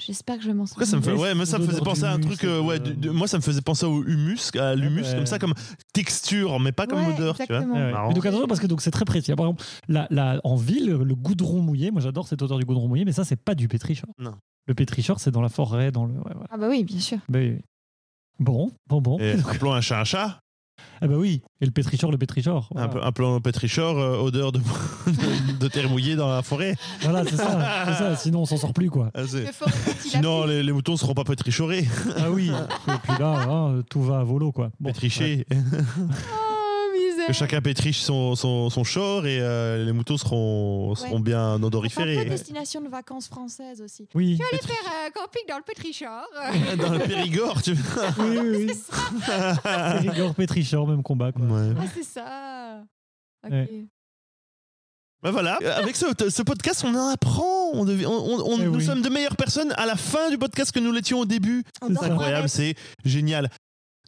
J'espère 0.00 0.36
que 0.36 0.42
je 0.42 0.48
vais 0.48 0.54
m'en 0.54 0.64
Pourquoi 0.64 0.86
ça 0.86 0.96
me 0.96 1.02
fait 1.02 1.12
Ouais, 1.12 1.34
moi 1.34 1.44
ça 1.44 1.58
me 1.58 1.66
faisait 1.66 1.80
penser 1.80 2.04
à 2.04 2.12
un 2.12 2.20
truc 2.20 2.44
euh, 2.44 2.60
ouais 2.62 2.76
euh, 2.76 2.94
de- 2.94 3.10
moi 3.10 3.26
ça 3.26 3.36
me 3.36 3.42
faisait 3.42 3.60
penser 3.62 3.84
au 3.84 4.04
humus 4.04 4.50
à 4.56 4.76
l'humus 4.76 5.02
ouais. 5.02 5.14
comme 5.16 5.26
ça 5.26 5.40
comme 5.40 5.54
texture 5.92 6.60
mais 6.60 6.70
pas 6.70 6.86
comme 6.86 7.04
Ouais, 7.04 7.14
odeur 7.14 7.36
tu 7.36 7.46
vois. 7.48 7.60
Mais 7.66 7.92
donc 8.14 8.24
attention 8.24 8.46
parce 8.46 8.60
que 8.60 8.68
donc 8.68 8.80
c'est 8.80 8.92
très 8.92 9.04
précis. 9.04 9.34
Par 9.34 9.46
exemple, 9.46 9.64
la, 9.88 10.06
la- 10.10 10.40
en 10.44 10.54
ville, 10.54 10.90
le 10.92 11.14
goudron 11.16 11.60
mouillé, 11.60 11.90
moi 11.90 12.00
j'adore 12.00 12.28
cette 12.28 12.40
odeur 12.42 12.58
du 12.58 12.64
goudron 12.64 12.86
mouillé, 12.86 13.04
mais 13.04 13.12
ça 13.12 13.24
c'est 13.24 13.34
pas 13.42 13.56
du 13.56 13.66
pétrichor. 13.66 14.08
Non. 14.20 14.34
Le 14.66 14.74
pétrichor 14.74 15.18
c'est 15.18 15.32
dans 15.32 15.42
la 15.42 15.48
forêt, 15.48 15.90
dans 15.90 16.06
le. 16.06 16.14
ouais, 16.14 16.20
voilà. 16.32 16.46
Ah 16.50 16.56
bah 16.58 16.68
oui, 16.70 16.84
bien 16.84 17.00
sûr. 17.00 17.18
Oui. 17.34 17.56
bon, 18.38 18.70
bon, 18.88 19.00
bon. 19.00 19.18
et 19.18 19.32
appelons 19.50 19.72
un 19.72 19.80
chat 19.80 20.00
un 20.00 20.04
chat 20.04 20.38
Ah 21.00 21.06
bah 21.06 21.14
oui. 21.16 21.42
Et 21.60 21.66
le 21.66 21.70
pétrichor, 21.70 22.10
le 22.10 22.18
pétrichor. 22.18 22.70
un 22.76 23.12
peu 23.12 23.24
un 23.24 23.40
pétrichor 23.40 23.98
euh, 23.98 24.18
odeur 24.18 24.52
de, 24.52 24.58
de, 25.06 25.58
de 25.58 25.68
terre 25.68 25.88
mouillée 25.88 26.16
dans 26.16 26.28
la 26.28 26.42
forêt 26.42 26.74
Voilà, 27.02 27.24
c'est 27.24 27.36
ça, 27.36 27.84
c'est 27.86 27.94
ça. 27.94 28.16
Sinon 28.16 28.40
on 28.42 28.46
s'en 28.46 28.56
sort 28.56 28.72
plus 28.72 28.90
quoi. 28.90 29.10
Ah, 29.14 29.22
Sinon, 30.00 30.44
les, 30.46 30.62
les 30.62 30.72
moutons 30.72 30.92
ne 30.92 30.96
seront 30.98 31.14
pas 31.14 31.24
pétrichorés, 31.24 31.86
Ah 32.16 32.30
oui. 32.30 32.50
Et 32.88 32.92
puis 33.02 33.18
là, 33.18 33.46
hein, 33.48 33.82
tout 33.90 34.02
va 34.02 34.20
à 34.20 34.24
volo 34.24 34.52
quoi. 34.52 34.70
Bon, 34.80 34.92
misère. 35.02 35.44
que 37.28 37.32
chacun 37.32 37.60
pétriche 37.60 38.00
son, 38.00 38.34
son, 38.34 38.68
son 38.70 38.82
short 38.84 39.24
et 39.24 39.38
euh, 39.40 39.84
les 39.84 39.92
moutons 39.92 40.16
seront, 40.16 40.94
seront 40.96 41.20
bien 41.20 41.38
C'est 41.50 41.54
un 41.56 41.58
peu 41.60 41.66
odoriférés. 41.66 42.24
destination 42.24 42.80
de 42.80 42.88
vacances 42.88 43.28
françaises 43.28 43.80
aussi. 43.80 44.08
Oui, 44.14 44.32
Je 44.32 44.38
vais 44.38 44.44
aller 44.50 44.62
faire 44.66 44.92
un 45.06 45.10
camping 45.10 45.42
dans 45.48 45.58
le 45.58 45.62
Pétrichard. 45.62 46.26
Dans 46.78 46.92
le 46.92 46.98
Périgord, 47.00 47.62
tu 47.62 47.74
vois. 47.74 48.02
oui, 48.18 48.38
oui. 48.38 48.48
oui. 48.68 48.68
c'est 48.74 49.62
ça. 49.62 50.00
Périgord, 50.02 50.34
Pétrichor, 50.34 50.86
même 50.88 51.02
combat. 51.02 51.30
Quoi. 51.32 51.44
Ouais. 51.44 51.72
Ah, 51.78 51.84
c'est 51.94 52.02
ça. 52.04 52.80
Ok. 53.46 53.52
Ouais. 53.52 53.84
Bah 55.20 55.32
voilà, 55.32 55.58
Euh, 55.62 55.76
avec 55.76 55.96
ce, 55.96 56.06
ce 56.30 56.42
podcast, 56.42 56.84
on 56.86 56.94
en 56.94 57.08
apprend. 57.08 57.70
On 57.72 57.84
devient- 57.84 58.06
on- 58.06 58.12
on- 58.12 58.52
on- 58.52 58.58
Eh 58.60 58.64
nous 58.66 58.76
oui. 58.76 58.84
sommes 58.84 59.02
de 59.02 59.08
meilleures 59.08 59.36
personnes 59.36 59.72
à 59.76 59.84
la 59.84 59.96
fin 59.96 60.30
du 60.30 60.38
podcast 60.38 60.70
que 60.70 60.78
nous 60.78 60.92
l'étions 60.92 61.18
au 61.18 61.24
début. 61.24 61.64
C'est 61.82 62.04
Incroyable, 62.04 62.48
c'est 62.48 62.76
génial. 63.04 63.50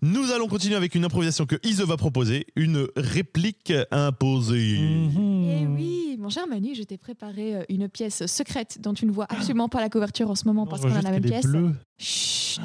Nous 0.02 0.30
allons 0.32 0.48
continuer 0.48 0.76
avec 0.76 0.94
une 0.94 1.04
improvisation 1.04 1.44
que 1.44 1.56
Ise 1.62 1.82
va 1.82 1.96
proposer, 1.98 2.46
une 2.56 2.88
réplique 2.96 3.72
imposée. 3.90 4.78
Eh 4.78 5.66
oui, 5.66 6.16
mon 6.18 6.30
cher 6.30 6.46
Manu, 6.46 6.74
je 6.74 6.82
t'ai 6.84 6.96
préparé 6.96 7.56
euh, 7.56 7.64
une 7.68 7.88
pièce 7.88 8.24
secrète 8.26 8.80
dont 8.80 8.94
tu 8.94 9.04
ne 9.04 9.12
vois 9.12 9.26
absolument 9.28 9.68
pas 9.68 9.80
la 9.80 9.90
couverture 9.90 10.30
en 10.30 10.34
ce 10.34 10.46
moment 10.46 10.64
Non, 10.64 10.70
parce 10.70 10.82
qu'on 10.82 10.94
a 10.94 11.02
la 11.02 11.10
même 11.10 11.22
pièce. 11.22 11.44
bleue. 11.44 11.74
Chut. 11.98 12.60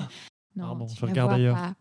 Non, 0.55 0.65
Pardon, 0.67 0.85
tu 0.85 0.95
je 0.95 1.01
la 1.05 1.07
regarde 1.11 1.29
vois 1.29 1.35
ailleurs. 1.37 1.55
pas. 1.55 1.73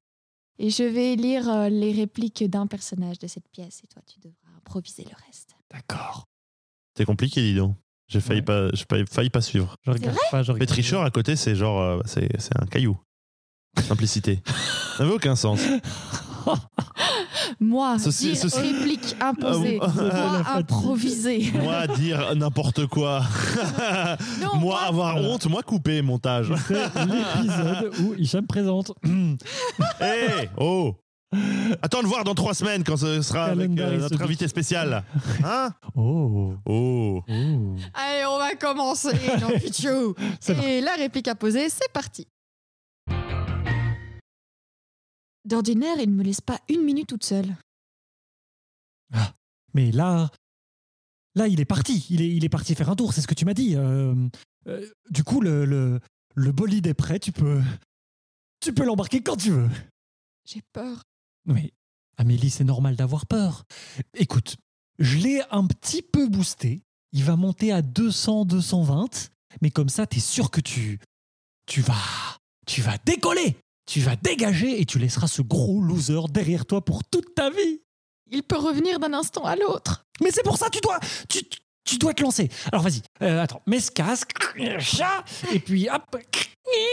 Et 0.58 0.70
je 0.70 0.82
vais 0.82 1.14
lire 1.14 1.48
euh, 1.48 1.68
les 1.68 1.92
répliques 1.92 2.42
d'un 2.48 2.66
personnage 2.66 3.18
de 3.20 3.26
cette 3.28 3.48
pièce 3.48 3.80
et 3.84 3.86
toi, 3.86 4.02
tu 4.06 4.18
devras 4.18 4.56
improviser 4.56 5.04
le 5.04 5.14
reste. 5.26 5.54
D'accord. 5.72 6.24
C'est 6.96 7.04
compliqué, 7.04 7.40
dis 7.42 7.54
donc. 7.54 7.76
J'ai 8.08 8.20
failli, 8.20 8.40
Ouais. 8.40 8.44
pas, 8.44 8.70
j'ai 8.74 8.84
failli, 8.88 9.04
failli 9.10 9.30
pas 9.30 9.40
suivre. 9.40 9.76
Je 9.82 9.90
regarde 9.92 10.16
pas, 10.30 10.42
je 10.42 10.52
regarde. 10.52 10.68
Pétrichor 10.68 11.02
à 11.04 11.10
côté, 11.10 11.36
c'est 11.36 11.54
genre, 11.54 11.80
euh, 11.80 12.00
c'est, 12.06 12.28
c'est 12.40 12.60
un 12.60 12.66
caillou. 12.66 12.98
Simplicité. 13.82 14.40
Ça 14.96 15.02
n'avait 15.04 15.14
aucun 15.16 15.36
sens. 15.36 15.60
Moi, 17.60 17.96
Ceci- 17.98 18.32
dire 18.32 18.42
ceci- 18.42 18.60
réplique 18.60 19.16
imposée. 19.20 19.78
Ah, 19.80 19.88
Moi, 19.96 20.42
improviser. 20.56 21.52
Moi, 21.54 21.86
dire 21.88 22.34
n'importe 22.36 22.86
quoi. 22.86 23.22
Non, 24.42 24.56
moi, 24.58 24.80
avoir 24.82 25.12
Voilà. 25.14 25.28
honte. 25.28 25.46
Moi, 25.46 25.62
couper 25.62 26.02
montage. 26.02 26.52
C'est 26.68 26.74
l'épisode 27.06 27.90
où 28.00 28.14
Hicham 28.14 28.46
présente. 28.46 28.92
Hé 30.00 30.48
Oh 30.58 30.94
Attends 31.82 32.02
de 32.02 32.06
voir 32.06 32.22
dans 32.24 32.34
trois 32.34 32.54
semaines 32.54 32.84
quand 32.84 32.96
ce 32.96 33.20
sera 33.22 33.46
avec 33.46 33.70
euh, 33.78 33.98
notre 33.98 34.22
invité 34.22 34.46
spécial. 34.46 35.02
Hein 35.44 35.70
Oh. 35.96 36.54
Oh 36.66 37.22
Oh. 37.28 37.76
Allez, 37.94 38.24
on 38.28 38.38
va 38.38 38.54
commencer, 38.54 39.16
non, 39.40 39.48
Pichou. 39.58 40.14
C'est 40.40 40.56
Et 40.64 40.80
la 40.80 40.92
réplique 40.94 41.26
à 41.26 41.34
poser, 41.34 41.68
c'est 41.70 41.90
parti. 41.92 42.28
D'ordinaire, 45.44 45.96
il 46.00 46.10
ne 46.10 46.14
me 46.14 46.22
laisse 46.22 46.40
pas 46.40 46.60
une 46.68 46.82
minute 46.82 47.08
toute 47.08 47.24
seule. 47.24 47.56
Mais 49.74 49.90
là, 49.90 50.30
là, 51.34 51.48
il 51.48 51.60
est 51.60 51.64
parti. 51.64 52.06
Il 52.08 52.22
est, 52.22 52.30
il 52.34 52.44
est 52.44 52.48
parti 52.48 52.74
faire 52.74 52.90
un 52.90 52.96
tour. 52.96 53.12
C'est 53.12 53.20
ce 53.20 53.26
que 53.26 53.34
tu 53.34 53.44
m'as 53.44 53.54
dit. 53.54 53.74
Euh, 53.76 54.14
euh, 54.68 54.88
du 55.10 55.24
coup, 55.24 55.40
le, 55.40 55.64
le, 55.64 56.00
le 56.34 56.52
bolide 56.52 56.86
est 56.86 56.94
prêt. 56.94 57.18
Tu 57.18 57.32
peux, 57.32 57.60
tu 58.60 58.72
peux 58.72 58.84
l'embarquer 58.84 59.20
quand 59.20 59.36
tu 59.36 59.50
veux. 59.50 59.68
J'ai 60.44 60.62
peur. 60.72 61.02
Mais 61.44 61.72
Amélie, 62.16 62.50
c'est 62.50 62.64
normal 62.64 62.96
d'avoir 62.96 63.26
peur. 63.26 63.64
Écoute, 64.14 64.56
je 64.98 65.18
l'ai 65.18 65.42
un 65.50 65.66
petit 65.66 66.02
peu 66.02 66.28
boosté. 66.28 66.82
Il 67.12 67.24
va 67.24 67.36
monter 67.36 67.72
à 67.72 67.82
200, 67.82 68.44
220. 68.44 69.30
Mais 69.60 69.70
comme 69.70 69.88
ça, 69.88 70.06
t'es 70.06 70.20
sûr 70.20 70.50
que 70.50 70.60
tu, 70.60 71.00
tu 71.66 71.80
vas, 71.80 72.38
tu 72.66 72.80
vas 72.80 72.96
décoller. 72.98 73.56
Tu 73.86 74.00
vas 74.00 74.16
dégager 74.16 74.80
et 74.80 74.84
tu 74.86 74.98
laisseras 74.98 75.26
ce 75.26 75.42
gros 75.42 75.80
loser 75.82 76.20
derrière 76.30 76.64
toi 76.66 76.84
pour 76.84 77.04
toute 77.04 77.34
ta 77.34 77.50
vie. 77.50 77.80
Il 78.30 78.42
peut 78.42 78.56
revenir 78.56 78.98
d'un 78.98 79.12
instant 79.12 79.44
à 79.44 79.56
l'autre. 79.56 80.06
Mais 80.22 80.30
c'est 80.30 80.42
pour 80.42 80.56
ça 80.56 80.70
tu 80.70 80.80
dois 80.80 80.98
tu, 81.28 81.42
tu 81.84 81.98
dois 81.98 82.14
te 82.14 82.22
lancer. 82.22 82.48
Alors 82.72 82.82
vas-y, 82.82 83.02
euh, 83.22 83.42
attends, 83.42 83.62
mets 83.66 83.80
ce 83.80 83.90
casque, 83.90 84.32
chat, 84.80 85.24
et 85.52 85.60
puis 85.60 85.88
hop, 85.90 86.16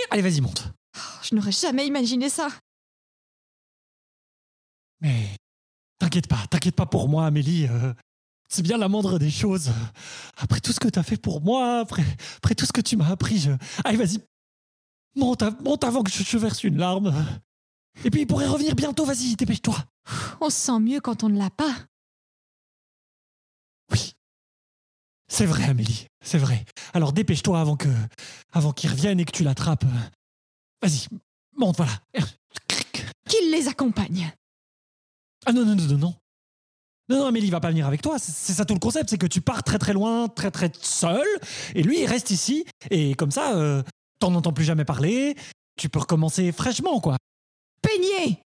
allez 0.10 0.22
vas-y 0.22 0.42
monte. 0.42 0.68
Oh, 0.98 1.00
Je 1.24 1.36
n'aurais 1.36 1.54
jamais 1.54 1.88
imaginé 1.88 2.30
ça. 2.30 2.50
Mais 5.00 5.30
t'inquiète 6.00 6.28
pas, 6.28 6.46
t'inquiète 6.50 6.76
pas 6.76 6.86
pour 6.86 7.08
moi, 7.08 7.26
Amélie. 7.26 7.68
euh, 7.68 7.94
c'est 8.50 8.62
bien 8.64 8.78
la 8.78 8.90
moindre 8.90 9.18
des 9.18 9.32
choses. 9.32 9.72
Après 10.38 10.60
tout 10.60 10.74
ce 10.74 10.80
que 10.82 10.90
t'as 10.90 11.04
fait 11.04 11.16
pour 11.16 11.42
moi, 11.42 11.80
après, 11.80 12.04
après 12.38 12.54
tout 12.54 12.66
ce 12.66 12.74
que 12.74 12.82
tu 12.82 12.98
m'as 12.98 13.08
appris, 13.10 13.40
je... 13.40 13.52
allez 13.86 13.98
vas-y, 13.98 14.20
monte, 15.16 15.42
av- 15.44 15.62
monte 15.64 15.84
avant 15.84 16.04
que 16.04 16.12
je, 16.12 16.24
je 16.24 16.38
verse 16.38 16.64
une 16.64 16.78
larme. 16.78 17.14
Et 18.04 18.10
puis 18.10 18.22
il 18.22 18.28
pourrait 18.28 18.48
revenir 18.48 18.76
bientôt, 18.76 19.06
vas-y, 19.06 19.36
dépêche-toi. 19.36 19.76
On 20.40 20.50
se 20.50 20.58
sent 20.58 20.80
mieux 20.80 21.02
quand 21.02 21.24
on 21.24 21.30
ne 21.30 21.38
l'a 21.38 21.50
pas. 21.50 21.76
Oui. 23.92 24.14
C'est 25.28 25.46
vrai, 25.46 25.66
Amélie, 25.66 26.08
c'est 26.24 26.38
vrai. 26.38 26.66
Alors 26.94 27.14
dépêche-toi 27.14 27.60
avant 27.60 27.78
que, 27.78 27.90
avant 28.52 28.72
qu'il 28.74 28.90
revienne 28.90 29.20
et 29.20 29.26
que 29.26 29.32
tu 29.32 29.44
l'attrapes. 29.44 29.86
Vas-y, 30.82 31.08
monte, 31.58 31.78
voilà. 31.78 31.94
Qu'il 33.30 33.52
les 33.52 33.68
accompagne. 33.68 34.34
Ah 35.46 35.54
non, 35.54 35.66
non, 35.66 35.76
non, 35.76 35.86
non, 35.86 35.98
non. 35.98 36.16
Non, 37.10 37.20
non, 37.20 37.26
Amélie 37.26 37.50
va 37.50 37.60
pas 37.60 37.70
venir 37.70 37.88
avec 37.88 38.02
toi. 38.02 38.20
C'est 38.20 38.32
c'est 38.32 38.54
ça 38.54 38.64
tout 38.66 38.74
le 38.74 38.80
concept, 38.80 39.10
c'est 39.10 39.18
que 39.18 39.28
tu 39.28 39.42
pars 39.42 39.64
très 39.64 39.78
très 39.80 39.94
loin, 39.94 40.28
très 40.30 40.52
très 40.52 40.72
seul, 40.82 41.26
et 41.76 41.84
lui 41.84 42.00
il 42.02 42.06
reste 42.06 42.32
ici, 42.32 42.66
et 42.90 43.16
comme 43.16 43.32
ça, 43.32 43.56
euh, 43.56 43.84
t'en 44.22 44.34
entends 44.36 44.54
plus 44.54 44.64
jamais 44.64 44.86
parler. 44.86 45.36
Tu 45.78 45.90
peux 45.90 46.00
recommencer 46.00 46.52
fraîchement, 46.52 47.00
quoi. 47.02 47.18
Peigné 47.82 48.40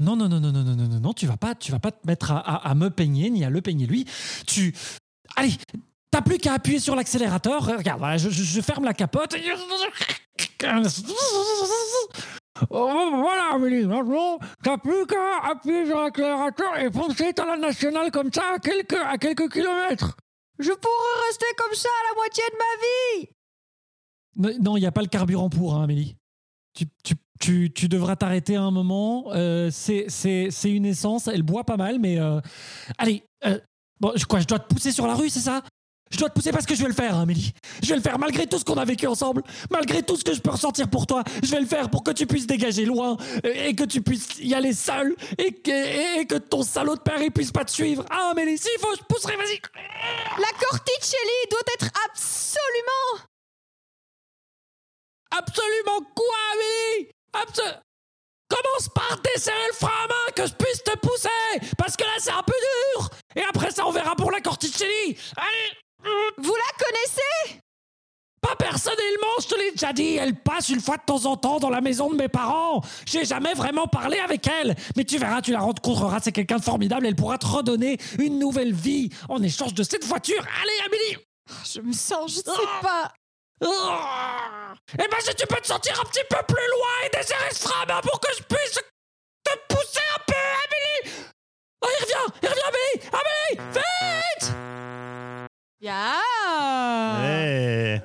Non, 0.00 0.16
non, 0.16 0.28
non, 0.28 0.40
non, 0.40 0.52
non, 0.52 0.62
non, 0.62 0.76
non, 0.76 0.88
non, 0.88 1.00
non, 1.00 1.12
tu 1.12 1.26
vas 1.26 1.36
pas, 1.36 1.54
tu 1.54 1.72
vas 1.72 1.78
pas 1.80 1.90
te 1.92 2.06
mettre 2.06 2.30
à, 2.32 2.38
à- 2.38 2.70
à 2.70 2.74
me 2.74 2.88
peigner 2.88 3.30
ni 3.30 3.44
à 3.44 3.50
le 3.50 3.60
peigner 3.60 3.86
lui. 3.86 4.06
Tu, 4.46 4.74
allez, 5.36 5.52
t'as 6.10 6.22
plus 6.22 6.38
qu'à 6.38 6.54
appuyer 6.54 6.78
sur 6.78 6.94
l'accélérateur. 6.94 7.64
Regarde, 7.66 7.98
voilà, 7.98 8.16
je, 8.16 8.30
je- 8.30 8.42
je 8.44 8.60
ferme 8.60 8.84
la 8.84 8.94
capote. 8.94 9.34
Oh, 12.70 13.10
voilà, 13.14 13.52
Amélie, 13.54 13.86
maintenant, 13.86 14.38
t'as 14.64 14.78
plus 14.78 15.06
qu'à 15.06 15.48
appuyer 15.50 15.86
sur 15.86 16.00
l'accélérateur 16.00 16.76
et 16.78 16.90
foncer 16.90 17.32
dans 17.32 17.44
la 17.44 17.56
nationale 17.56 18.10
comme 18.10 18.32
ça 18.32 18.54
à 18.54 18.58
quelques, 18.58 18.94
à 18.94 19.16
quelques 19.16 19.52
kilomètres. 19.52 20.16
Je 20.58 20.72
pourrais 20.72 21.26
rester 21.28 21.46
comme 21.56 21.74
ça 21.74 21.88
à 21.88 22.08
la 22.10 22.14
moitié 22.16 22.42
de 22.50 22.56
ma 22.56 22.74
vie 23.22 23.28
Non, 24.38 24.76
il 24.76 24.80
n'y 24.80 24.86
a 24.86 24.92
pas 24.92 25.02
le 25.02 25.08
carburant 25.08 25.50
pour, 25.50 25.74
hein, 25.74 25.84
Amélie. 25.84 26.16
Tu, 26.74 26.86
tu, 27.02 27.14
tu, 27.40 27.72
tu 27.74 27.88
devras 27.88 28.14
t'arrêter 28.16 28.54
un 28.56 28.70
moment. 28.70 29.26
Euh, 29.32 29.68
c'est 29.72 30.06
une 30.64 30.86
essence, 30.86 31.26
elle 31.26 31.42
boit 31.42 31.64
pas 31.64 31.76
mal, 31.76 31.98
mais... 31.98 32.18
euh, 32.20 32.40
allez, 32.98 33.24
euh, 33.44 33.58
bon, 34.00 34.12
je- 34.14 34.24
quoi, 34.26 34.38
je 34.40 34.46
dois 34.46 34.58
te 34.60 34.72
pousser 34.72 34.92
sur 34.92 35.06
la 35.06 35.14
rue, 35.14 35.28
c'est 35.28 35.40
ça? 35.40 35.62
Je 36.10 36.16
dois 36.16 36.30
te 36.30 36.34
pousser 36.34 36.52
parce 36.52 36.64
que 36.64 36.74
je 36.74 36.80
vais 36.80 36.88
le 36.88 36.94
faire, 36.94 37.16
hein, 37.16 37.22
Amélie. 37.22 37.52
Je 37.82 37.88
vais 37.90 37.96
le 37.96 38.00
faire 38.00 38.18
malgré 38.18 38.46
tout 38.46 38.58
ce 38.58 38.64
qu'on 38.64 38.78
a 38.78 38.84
vécu 38.86 39.06
ensemble, 39.06 39.42
malgré 39.70 40.02
tout 40.02 40.16
ce 40.16 40.24
que 40.24 40.32
je 40.32 40.40
peux 40.40 40.50
ressentir 40.52 40.88
pour 40.88 41.06
toi. 41.06 41.22
Je 41.42 41.50
vais 41.50 41.60
le 41.60 41.66
faire 41.66 41.90
pour 41.90 42.02
que 42.02 42.12
tu 42.12 42.26
puisses 42.26 42.46
dégager 42.46 42.86
loin 42.86 43.18
et 43.44 43.74
que 43.74 43.84
tu 43.84 44.00
puisses 44.00 44.38
y 44.40 44.54
aller 44.54 44.72
seul 44.72 45.14
et 45.36 45.52
que, 45.52 46.20
et 46.20 46.24
que 46.26 46.36
ton 46.36 46.62
salaud 46.62 46.94
de 46.96 47.00
père 47.00 47.20
il 47.20 47.30
puisse 47.30 47.52
pas 47.52 47.64
te 47.66 47.70
suivre. 47.70 48.06
Ah, 48.08 48.30
Amélie, 48.32 48.56
s'il 48.56 48.80
faut, 48.80 48.94
je 48.98 49.02
pousserai, 49.06 49.36
vas-y. 49.36 49.60
La 50.38 50.48
Corticelli 50.66 51.38
doit 51.50 51.60
être 51.74 51.90
absolument 52.08 53.28
Absolument 55.36 56.00
quoi, 56.14 56.36
Amélie? 56.52 57.08
Absol- 57.34 57.80
Commence 58.48 58.88
par 58.94 59.18
desserrer 59.34 59.56
le 59.68 59.74
frein 59.74 60.04
à 60.04 60.08
main 60.08 60.32
que 60.34 60.46
je 60.46 60.54
puisse 60.54 60.82
te 60.82 60.96
pousser 60.98 61.68
Parce 61.76 61.96
que 61.96 62.04
là, 62.04 62.10
c'est 62.18 62.30
un 62.30 62.42
peu 62.42 62.54
dur. 62.96 63.10
Et 63.36 63.42
après 63.42 63.70
ça, 63.70 63.86
on 63.86 63.90
verra 63.90 64.16
pour 64.16 64.30
la 64.30 64.40
Corticelli 64.40 65.16
Allez! 65.36 65.78
Vous 66.38 66.54
la 66.54 66.84
connaissez? 66.86 67.60
Pas 68.40 68.54
personnellement, 68.56 69.26
je 69.42 69.48
te 69.48 69.54
l'ai 69.56 69.72
déjà 69.72 69.92
dit 69.92 70.16
Elle 70.16 70.34
passe 70.36 70.68
une 70.70 70.80
fois 70.80 70.96
de 70.96 71.02
temps 71.04 71.26
en 71.26 71.36
temps 71.36 71.58
dans 71.58 71.68
la 71.70 71.80
maison 71.82 72.08
de 72.08 72.14
mes 72.16 72.28
parents. 72.28 72.80
J'ai 73.04 73.24
jamais 73.26 73.52
vraiment 73.52 73.86
parlé 73.88 74.18
avec 74.20 74.46
elle. 74.46 74.76
Mais 74.96 75.04
tu 75.04 75.18
verras, 75.18 75.42
tu 75.42 75.50
la 75.52 75.60
rencontreras, 75.60 76.20
c'est 76.22 76.32
quelqu'un 76.32 76.56
de 76.56 76.62
formidable 76.62 77.04
Elle 77.06 77.16
pourra 77.16 77.36
te 77.36 77.46
redonner 77.46 77.98
une 78.18 78.38
nouvelle 78.38 78.72
vie 78.72 79.10
en 79.28 79.42
échange 79.42 79.74
de 79.74 79.82
cette 79.82 80.04
voiture. 80.04 80.42
Allez, 80.62 80.86
Amélie! 80.86 81.24
Je 81.70 81.80
me 81.80 81.92
sens, 81.92 82.30
je 82.32 82.36
sais 82.36 82.66
pas. 82.80 83.12
Oh 83.60 83.98
Eh 84.94 85.08
ben 85.08 85.20
si 85.20 85.34
tu 85.34 85.46
peux 85.46 85.60
te 85.60 85.66
sentir 85.66 86.00
un 86.00 86.04
petit 86.04 86.24
peu 86.30 86.38
plus 86.46 86.68
loin 86.70 87.06
et 87.06 87.16
desserrer 87.16 87.50
ce 87.52 87.68
à 87.68 87.86
main 87.86 88.00
pour 88.00 88.20
que 88.20 88.28
je 88.36 88.42
puisse 88.44 88.78
te 89.44 89.50
pousser 89.68 90.00
un 90.14 90.20
peu, 90.26 90.34
Amélie 90.64 91.24
Oh, 91.82 91.88
il 91.90 92.04
revient 92.04 92.32
Il 92.42 92.48
revient, 92.48 92.62
Amélie 92.68 93.10
Amélie 93.12 93.72
Vite 93.72 94.52
Ya 95.80 96.20
Eh, 97.24 98.00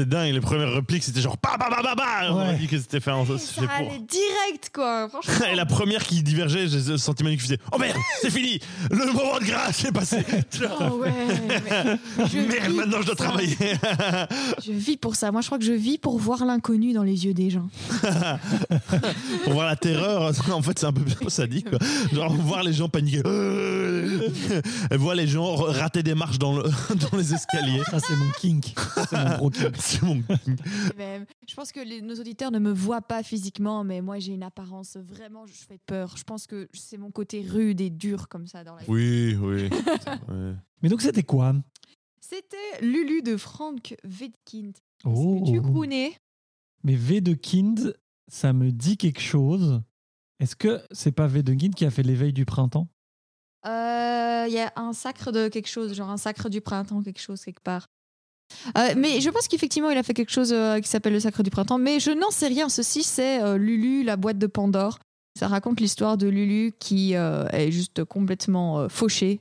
C'était 0.00 0.10
dingue. 0.16 0.32
Les 0.32 0.40
premières 0.40 0.72
répliques, 0.72 1.02
c'était 1.04 1.20
genre 1.20 1.36
bah 1.42 1.56
bah 1.58 1.66
bah 1.70 1.80
bah 1.82 1.94
bah. 1.96 2.04
On 2.30 2.38
Ouais. 2.40 2.48
a 2.48 2.52
dit 2.54 2.66
que 2.68 2.78
c'était 2.78 3.00
fait, 3.00 3.10
en- 3.10 3.26
Ça 3.26 3.32
pour. 3.62 3.70
allait 3.70 3.98
direct, 3.98 4.70
quoi. 4.72 5.08
Franchement. 5.08 5.46
Et 5.52 5.56
la 5.56 5.66
première 5.66 6.02
qui 6.04 6.22
divergeait, 6.22 6.68
j'ai 6.68 6.96
senti 6.98 7.22
Manu 7.22 7.36
qui 7.36 7.42
faisait 7.42 7.58
Oh 7.72 7.78
merde, 7.78 7.96
c'est 8.22 8.30
fini 8.30 8.60
Le 8.90 9.12
moment 9.12 9.38
de 9.38 9.44
grâce 9.44 9.84
est 9.84 9.92
passé 9.92 10.18
Oh 10.80 10.94
ouais. 10.96 11.12
mais 12.18 12.26
je, 12.26 12.38
Merde, 12.38 12.70
vis 12.70 12.76
maintenant 12.76 12.98
je 13.00 13.06
dois 13.06 13.14
pour 13.16 13.24
ça. 13.24 13.30
travailler 13.30 13.56
Je 14.64 14.72
vis 14.72 14.96
pour 14.96 15.16
ça. 15.16 15.30
Moi, 15.32 15.40
je 15.42 15.46
crois 15.46 15.58
que 15.58 15.64
je 15.64 15.72
vis 15.72 15.98
pour 15.98 16.18
voir 16.18 16.44
l'inconnu 16.44 16.92
dans 16.92 17.02
les 17.02 17.24
yeux 17.26 17.34
des 17.34 17.50
gens. 17.50 17.68
Pour 19.44 19.52
voir 19.54 19.66
la 19.66 19.76
terreur, 19.76 20.32
en 20.52 20.62
fait, 20.62 20.78
c'est 20.78 20.86
un 20.86 20.92
peu 20.92 21.02
sadique. 21.28 21.68
Quoi. 21.70 21.78
Genre, 22.12 22.32
voir 22.32 22.62
les 22.62 22.72
gens 22.72 22.88
paniquer. 22.88 23.22
Et 24.90 24.96
voir 24.96 25.14
les 25.14 25.26
gens 25.26 25.54
rater 25.56 26.02
des 26.02 26.14
marches 26.14 26.38
dans, 26.38 26.56
le- 26.56 26.64
dans 27.10 27.16
les 27.16 27.34
escaliers. 27.34 27.82
Ça, 27.90 27.98
c'est 28.00 28.16
mon 28.16 28.30
kink. 28.40 28.74
C'est 29.08 29.16
mon 29.18 29.36
gros 29.36 29.50
kink. 29.50 29.74
C'est 29.90 30.02
mon. 30.02 30.22
Mais 30.96 31.26
je 31.48 31.54
pense 31.54 31.72
que 31.72 31.80
les- 31.80 32.00
nos 32.02 32.14
auditeurs 32.14 32.50
ne 32.50 32.58
me 32.58 32.72
voient 32.72 33.02
pas 33.02 33.22
physiquement, 33.22 33.82
mais 33.84 34.00
moi, 34.00 34.18
j'ai 34.18 34.32
une 34.32 34.42
apparence 34.42 34.96
vraiment. 34.96 35.46
Je 35.46 35.52
fais 35.52 35.78
peur. 35.86 36.16
Je 36.16 36.24
pense 36.24 36.46
que 36.46 36.68
c'est 36.72 36.96
mon 36.98 37.10
côté 37.10 37.40
rude 37.42 37.80
et 37.80 37.90
dur 37.90 38.28
comme 38.28 38.46
ça 38.46 38.62
dans 38.64 38.74
la 38.76 38.82
vie. 38.82 38.88
Oui, 38.90 39.34
oui. 39.36 39.68
Ouais. 40.28 40.54
Mais 40.82 40.88
donc, 40.88 41.02
c'était 41.02 41.22
quoi? 41.22 41.54
C'était 42.20 42.80
Lulu 42.82 43.22
de 43.22 43.36
Frank 43.36 43.94
Wedekind. 44.04 44.76
Oh. 45.04 45.42
Tu 45.46 45.60
connais? 45.60 46.14
Mais 46.84 46.94
V 46.94 47.20
de 47.20 47.34
Kind, 47.34 47.94
ça 48.28 48.52
me 48.52 48.70
dit 48.70 48.96
quelque 48.96 49.20
chose. 49.20 49.82
Est-ce 50.38 50.54
que 50.56 50.80
c'est 50.92 51.12
pas 51.12 51.26
V 51.26 51.42
de 51.42 51.52
Kind 51.54 51.74
qui 51.74 51.84
a 51.84 51.90
fait 51.90 52.02
l'éveil 52.02 52.32
du 52.32 52.44
printemps? 52.44 52.88
Euh, 53.66 54.46
Il 54.48 54.52
y 54.54 54.58
a 54.60 54.72
un 54.76 54.92
sacre 54.92 55.32
de 55.32 55.48
quelque 55.48 55.68
chose, 55.68 55.92
genre 55.94 56.08
un 56.10 56.16
sacre 56.16 56.48
du 56.48 56.60
printemps, 56.60 57.02
quelque 57.02 57.20
chose 57.20 57.44
quelque 57.44 57.60
part. 57.62 57.88
Euh, 58.76 58.94
mais 58.96 59.20
je 59.20 59.30
pense 59.30 59.48
qu'effectivement, 59.48 59.90
il 59.90 59.98
a 59.98 60.02
fait 60.02 60.14
quelque 60.14 60.32
chose 60.32 60.52
euh, 60.52 60.80
qui 60.80 60.88
s'appelle 60.88 61.12
le 61.12 61.20
sacre 61.20 61.42
du 61.42 61.50
printemps. 61.50 61.78
Mais 61.78 62.00
je 62.00 62.10
n'en 62.10 62.30
sais 62.30 62.48
rien. 62.48 62.68
Ceci, 62.68 63.02
c'est 63.02 63.42
euh, 63.42 63.56
Lulu, 63.56 64.02
la 64.02 64.16
boîte 64.16 64.38
de 64.38 64.46
Pandore. 64.46 64.98
Ça 65.38 65.48
raconte 65.48 65.80
l'histoire 65.80 66.16
de 66.18 66.26
Lulu 66.28 66.72
qui 66.80 67.12
est 67.14 67.70
juste 67.70 68.02
complètement 68.04 68.88
fauchée 68.88 69.40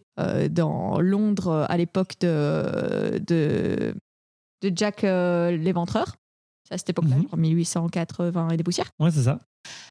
dans 0.51 1.01
Londres 1.01 1.65
à 1.67 1.77
l'époque 1.77 2.13
de, 2.21 3.19
de, 3.27 3.93
de 4.61 4.71
Jack 4.73 5.01
l'Éventreur. 5.01 6.15
C'est 6.67 6.75
à 6.75 6.77
cette 6.77 6.91
époque-là, 6.91 7.15
Mhm. 7.15 7.23
genre 7.23 7.37
1880 7.37 8.49
et 8.51 8.57
des 8.57 8.63
poussières. 8.63 8.91
Ouais, 8.99 9.09
c'est 9.11 9.23
ça. 9.23 9.39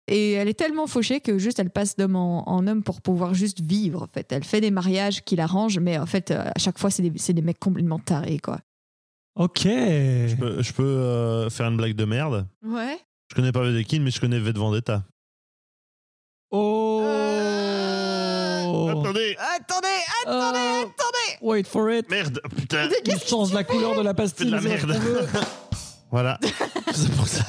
Et 0.07 0.33
elle 0.33 0.49
est 0.49 0.55
tellement 0.59 0.87
fauchée 0.87 1.21
que 1.21 1.37
juste 1.37 1.59
elle 1.59 1.69
passe 1.71 1.97
d'homme 1.97 2.17
en, 2.17 2.49
en 2.49 2.67
homme 2.69 2.85
pour 2.85 3.03
pouvoir 3.03 3.35
juste 3.35 3.61
vivre. 3.61 4.05
En 4.05 4.07
fait, 4.07 4.31
elle 4.33 4.45
fait 4.45 4.61
des 4.61 4.71
mariages 4.71 5.25
qui 5.25 5.35
l'arrangent, 5.37 5.81
mais 5.81 5.99
en 5.99 6.07
fait, 6.07 6.31
à 6.31 6.53
chaque 6.59 6.79
fois, 6.79 6.91
c'est 6.91 7.03
des, 7.03 7.13
c'est 7.19 7.33
des 7.35 7.43
mecs 7.43 7.59
complètement 7.59 7.99
tarés, 7.99 8.39
quoi. 8.39 8.61
Ok. 9.39 9.63
Je 9.65 10.35
peux, 10.35 10.63
je 10.63 10.73
peux, 10.73 10.83
euh, 10.83 11.49
faire 11.49 11.69
une 11.69 11.77
blague 11.77 11.95
de 11.95 12.05
merde. 12.05 12.49
Ouais. 12.65 12.99
Je 13.31 13.37
connais 13.37 13.53
pas 13.53 13.63
Vedekin, 13.63 14.01
mais 14.01 14.11
je 14.11 14.21
connais 14.21 14.41
V 14.41 14.53
de 14.53 14.59
Vendetta. 14.59 15.05
Oh 16.51 17.05
Attendez 18.89 19.37
Attendez, 19.39 19.89
attendez, 20.25 20.59
attendez. 20.59 21.39
Wait 21.41 21.65
for 21.65 21.89
it. 21.91 22.11
Merde 22.11 22.41
Putain 22.57 22.89
Il 23.05 23.19
change 23.21 23.53
la 23.53 23.63
couleur 23.63 23.95
de 23.95 24.03
la 24.03 24.13
pastille. 24.13 24.51
C'est 24.51 24.65
de 24.65 24.69
la 24.69 24.77
merde. 24.77 25.01
Voilà. 26.11 26.39
c'est 26.93 27.11
pour 27.13 27.29
ça. 27.29 27.45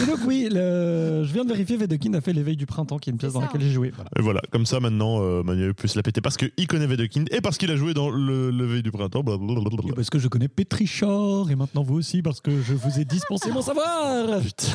Et 0.00 0.06
donc, 0.06 0.18
oui, 0.26 0.48
le- 0.50 1.24
je 1.24 1.32
viens 1.32 1.44
de 1.44 1.48
vérifier, 1.48 1.76
Vedekind 1.76 2.14
a 2.14 2.20
fait 2.20 2.32
l'éveil 2.32 2.56
du 2.56 2.64
printemps, 2.66 2.98
qui 2.98 3.10
est 3.10 3.12
une 3.12 3.18
pièce 3.18 3.32
dans 3.32 3.40
laquelle 3.40 3.60
j'ai 3.60 3.70
joué. 3.70 3.90
Voilà. 3.94 4.10
Et 4.16 4.22
voilà, 4.22 4.40
comme 4.52 4.66
ça 4.66 4.78
maintenant, 4.80 5.20
euh, 5.20 5.42
Manuel 5.42 5.74
peut 5.74 5.88
se 5.88 5.96
la 5.98 6.02
péter 6.02 6.20
parce 6.20 6.36
qu'il 6.36 6.66
connaît 6.68 6.86
Vedekind 6.86 7.28
et 7.32 7.40
parce 7.40 7.58
qu'il 7.58 7.70
a 7.72 7.76
joué 7.76 7.94
dans 7.94 8.10
le 8.10 8.50
lever 8.50 8.82
du 8.82 8.90
printemps. 8.92 9.22
blablabla. 9.22 9.68
Et 9.88 9.92
Parce 9.94 10.10
que 10.10 10.18
je 10.18 10.28
connais 10.28 10.48
Petrichor, 10.48 11.50
et 11.50 11.56
maintenant 11.56 11.82
vous 11.82 11.96
aussi, 11.96 12.22
parce 12.22 12.40
que 12.40 12.62
je 12.62 12.74
vous 12.74 13.00
ai 13.00 13.04
dispensé 13.04 13.50
mon 13.50 13.62
savoir. 13.62 14.40
Putain. 14.40 14.66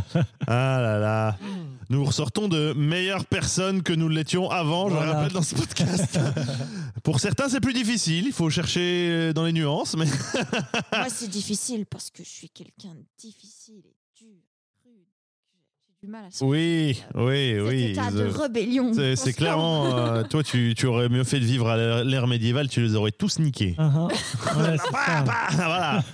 ah 0.46 0.78
là 0.80 0.98
là. 0.98 1.36
Nous 1.90 2.04
ressortons 2.04 2.46
de 2.46 2.72
meilleures 2.74 3.24
personnes 3.26 3.82
que 3.82 3.92
nous 3.92 4.08
l'étions 4.08 4.48
avant, 4.48 4.88
je 4.88 4.94
Voilà. 4.94 5.12
rappelle, 5.14 5.32
dans 5.32 5.42
ce 5.42 5.56
podcast. 5.56 6.20
Pour 7.02 7.18
certains, 7.18 7.48
c'est 7.48 7.58
plus 7.60 7.72
difficile. 7.72 8.26
Il 8.26 8.32
faut 8.32 8.48
chercher 8.48 9.32
dans 9.34 9.44
les 9.44 9.52
nuances, 9.52 9.96
mais 9.96 10.06
Moi, 10.92 11.08
c'est 11.08 11.28
difficile 11.28 11.86
parce 11.86 12.10
que 12.10 12.22
je 12.22 12.28
suis 12.28 12.48
quelqu'un 12.48 12.94
de 12.94 13.04
difficile 13.18 13.82
et 13.84 13.96
dur, 14.16 14.28
rude. 14.84 15.02
J'ai 15.88 16.06
du 16.06 16.12
mal 16.12 16.26
à 16.26 16.44
oui, 16.44 17.02
oui, 17.16 17.54
Cet 17.56 17.66
oui. 17.68 17.82
état 17.90 18.10
de 18.12 18.22
rébellion. 18.24 18.92
C'est 19.16 19.32
clairement. 19.32 19.98
euh, 19.98 20.22
toi, 20.30 20.44
tu, 20.44 20.74
tu 20.76 20.86
aurais 20.86 21.08
mieux 21.08 21.24
fait 21.24 21.40
de 21.40 21.44
vivre 21.44 21.68
à 21.68 22.04
l'ère- 22.04 22.28
médiévale, 22.28 22.68
tu 22.68 22.80
les 22.82 22.94
aurais 22.94 23.10
tous 23.10 23.40
niqués. 23.40 23.74
Ah, 23.78 23.90
ah. 23.96 24.06
Ouais, 24.06 24.76
c'est 24.78 24.92
Bah, 24.92 25.22
bah, 25.26 25.48
voilà. 25.56 26.04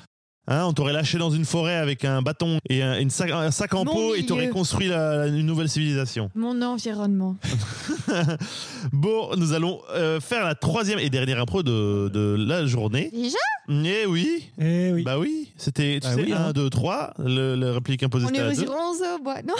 Hein, 0.49 0.65
on 0.67 0.73
t'aurait 0.73 0.93
lâché 0.93 1.19
dans 1.19 1.31
une 1.31 1.45
forêt 1.45 1.75
avec 1.75 2.05
un 2.05 2.23
bâton 2.23 2.59
et 2.69 2.81
un, 2.83 3.01
une 3.01 3.11
sac, 3.11 3.31
un 3.33 3.51
sac 3.51 3.75
en 3.75 3.85
Mon 3.85 3.93
peau 3.93 4.15
et 4.15 4.25
t'aurais 4.25 4.49
construit 4.49 4.87
la- 4.87 5.17
la- 5.17 5.27
une 5.27 5.45
nouvelle 5.45 5.69
civilisation. 5.69 6.31
Mon 6.37 6.63
environnement. 6.63 7.37
Bon, 8.93 9.31
nous 9.37 9.53
allons 9.53 9.81
euh, 9.95 10.21
faire 10.21 10.45
la 10.45 10.55
troisième 10.55 10.99
et 10.99 11.11
dernière 11.11 11.41
impro 11.41 11.63
de, 11.63 12.09
de 12.13 12.37
la 12.39 12.67
journée. 12.67 13.11
Déjà? 13.13 13.37
Eh 13.69 14.07
oui, 14.07 14.49
Eh 14.61 14.93
oui. 14.93 15.03
bah 15.03 15.19
oui, 15.19 15.51
c'était 15.57 15.99
tu 16.01 16.07
Bah 16.09 16.15
sais, 16.15 16.23
oui, 16.25 16.33
1, 16.33 16.37
hein. 16.37 16.53
2, 16.53 16.71
3, 16.71 17.15
le, 17.19 17.57
le 17.57 17.71
réplique 17.73 18.03
imposée 18.03 18.27
On 18.27 18.29
c'était 18.29 18.41
est 18.41 18.43
à 18.43 18.49
au 18.51 18.55
deux. 18.55 18.69
11 18.69 19.03
au 19.19 19.23
bois. 19.23 19.43
Non? 19.47 19.55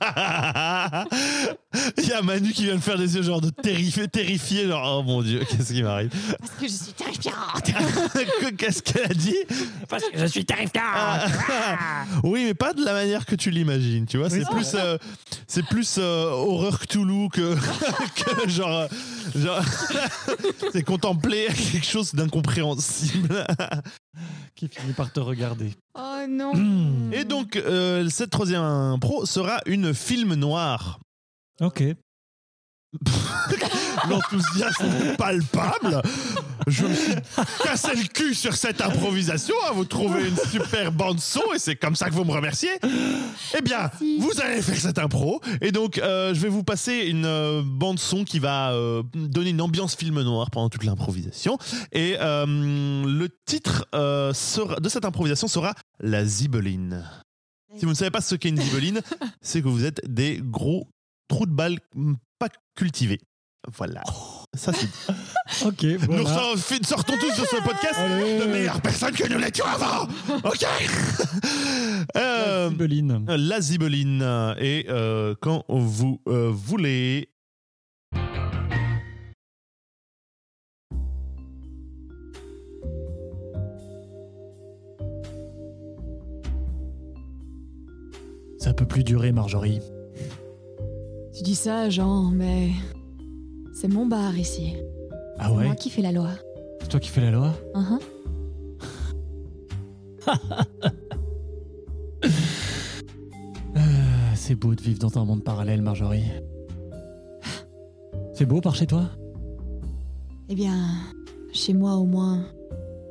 Il 1.98 2.08
y 2.08 2.12
a 2.12 2.22
Manu 2.22 2.52
qui 2.52 2.64
vient 2.64 2.74
de 2.76 2.80
faire 2.80 2.98
des 2.98 3.16
yeux 3.16 3.22
genre 3.22 3.40
de 3.40 3.50
terrifié, 3.50 4.06
terrifié, 4.08 4.66
genre 4.66 4.98
oh 5.00 5.02
mon 5.02 5.22
dieu, 5.22 5.40
qu'est-ce 5.48 5.72
qui 5.72 5.82
m'arrive? 5.82 6.10
Parce 6.38 6.50
que 6.52 6.66
je 6.68 6.72
suis 6.72 6.92
terrifiante. 6.92 7.70
Qu'est-ce 8.58 8.82
qu'elle 8.82 9.04
a 9.10 9.14
dit? 9.14 9.36
Parce 9.88 10.02
que 10.04 10.18
je 10.18 10.26
suis 10.26 10.44
terrifiant. 10.44 10.82
Oui, 12.22 12.44
mais 12.44 12.54
pas 12.54 12.72
de 12.74 12.84
la 12.84 12.92
manière 12.92 13.24
que 13.26 13.34
tu 13.34 13.50
l'imagines, 13.50 14.06
tu 14.06 14.18
vois. 14.18 14.28
Oui, 14.28 14.40
c'est 14.40 14.44
c'est 14.44 14.50
plus, 14.54 14.72
euh, 14.74 14.98
c'est 15.46 15.64
plus 15.66 15.96
euh, 15.98 16.30
horreur 16.30 16.78
Cthulhu 16.80 17.13
que, 17.28 17.54
que 18.44 18.48
genre, 18.48 18.88
genre 19.34 19.62
c'est 20.72 20.82
contempler 20.82 21.46
quelque 21.46 21.86
chose 21.86 22.14
d'incompréhensible. 22.14 23.46
Qui 24.54 24.68
finit 24.68 24.92
par 24.92 25.12
te 25.12 25.20
regarder. 25.20 25.72
Oh 25.98 26.24
non. 26.28 26.52
Et 27.12 27.24
donc, 27.24 27.56
euh, 27.56 28.08
cette 28.08 28.30
troisième 28.30 28.98
pro 29.00 29.26
sera 29.26 29.60
une 29.66 29.92
film 29.92 30.34
noir. 30.34 31.00
Ok. 31.60 31.82
L'enthousiasme 34.08 35.16
palpable. 35.16 36.02
Je 36.66 36.84
me 36.86 36.94
suis 36.94 37.14
cassé 37.62 37.88
le 37.94 38.06
cul 38.08 38.34
sur 38.34 38.54
cette 38.54 38.80
improvisation. 38.80 39.54
hein. 39.66 39.72
Vous 39.74 39.84
trouvez 39.84 40.28
une 40.28 40.36
super 40.50 40.92
bande 40.92 41.20
son 41.20 41.42
et 41.54 41.58
c'est 41.58 41.76
comme 41.76 41.96
ça 41.96 42.08
que 42.08 42.14
vous 42.14 42.24
me 42.24 42.32
remerciez. 42.32 42.70
Eh 43.56 43.62
bien, 43.62 43.78
Merci. 43.80 44.18
vous 44.18 44.40
allez 44.40 44.62
faire 44.62 44.76
cette 44.78 44.98
impro 44.98 45.40
et 45.60 45.72
donc 45.72 45.98
euh, 45.98 46.34
je 46.34 46.40
vais 46.40 46.48
vous 46.48 46.64
passer 46.64 47.06
une 47.08 47.24
euh, 47.26 47.62
bande 47.64 47.98
son 47.98 48.24
qui 48.24 48.38
va 48.38 48.72
euh, 48.72 49.02
donner 49.14 49.50
une 49.50 49.60
ambiance 49.60 49.94
film 49.96 50.20
noir 50.22 50.50
pendant 50.50 50.68
toute 50.68 50.84
l'improvisation. 50.84 51.58
Et 51.92 52.16
le 52.18 53.26
titre 53.46 53.86
sera- 54.34 54.80
de 54.80 54.88
cette 54.88 55.04
improvisation 55.04 55.48
sera 55.48 55.74
La 56.00 56.24
Zibeline. 56.24 57.04
Si 57.76 57.84
vous 57.84 57.90
ne 57.90 57.96
savez 57.96 58.10
pas 58.12 58.20
ce 58.20 58.36
qu'est 58.36 58.50
une 58.50 58.60
zibeline, 58.60 59.00
c'est 59.42 59.60
que 59.60 59.66
vous 59.68 59.84
êtes 59.84 60.00
des 60.06 60.40
gros 60.42 60.86
trous 61.28 61.46
de 61.46 61.50
balles 61.52 61.78
mm, 61.96 62.14
pas 62.38 62.48
cultivés. 62.74 63.20
Voilà. 63.76 64.02
Ça, 64.54 64.72
c'est 64.72 64.86
dit. 64.86 64.92
Ok. 65.64 65.82
Nous 65.84 65.98
Voilà. 66.24 66.54
sortons 66.82 67.14
tous 67.18 67.40
de 67.40 67.46
ce 67.46 67.62
podcast 67.62 67.94
Allez. 67.98 68.38
de 68.40 68.44
meilleures 68.46 68.80
personnes 68.80 69.14
que 69.14 69.26
nous 69.28 69.38
l'étions 69.38 69.64
avant. 69.66 70.08
Ok. 70.44 70.64
Euh, 72.16 72.68
Sibyline. 72.70 73.24
la 73.28 73.60
zibeline. 73.60 74.22
Et 74.58 74.86
euh, 74.88 75.34
quand 75.40 75.64
vous 75.68 76.20
euh, 76.28 76.50
voulez. 76.52 77.30
Ça 88.58 88.72
peut 88.72 88.86
plus 88.86 89.04
durer, 89.04 89.32
Marjorie. 89.32 89.80
Tu 91.36 91.42
dis 91.42 91.54
ça, 91.54 91.90
Jean, 91.90 92.30
mais 92.30 92.70
c'est 93.74 93.88
mon 93.88 94.06
bar 94.06 94.36
ici. 94.38 94.74
Ah 95.38 95.46
C'est 95.48 95.56
ouais? 95.56 95.64
moi 95.66 95.74
qui 95.74 95.90
fais 95.90 96.02
la 96.02 96.12
loi. 96.12 96.30
C'est 96.80 96.88
toi 96.88 97.00
qui 97.00 97.08
fais 97.10 97.20
la 97.20 97.30
loi? 97.30 97.52
Uhum. 97.74 97.98
Euh, 103.76 103.80
C'est 104.36 104.54
beau 104.54 104.74
de 104.74 104.80
vivre 104.80 104.98
dans 104.98 105.18
un 105.18 105.24
monde 105.24 105.42
parallèle, 105.42 105.82
Marjorie. 105.82 106.24
C'est 108.32 108.46
beau 108.46 108.60
par 108.60 108.74
chez 108.74 108.86
toi? 108.86 109.04
Eh 110.48 110.54
bien, 110.54 110.76
chez 111.52 111.72
moi 111.74 111.94
au 111.96 112.04
moins, 112.04 112.44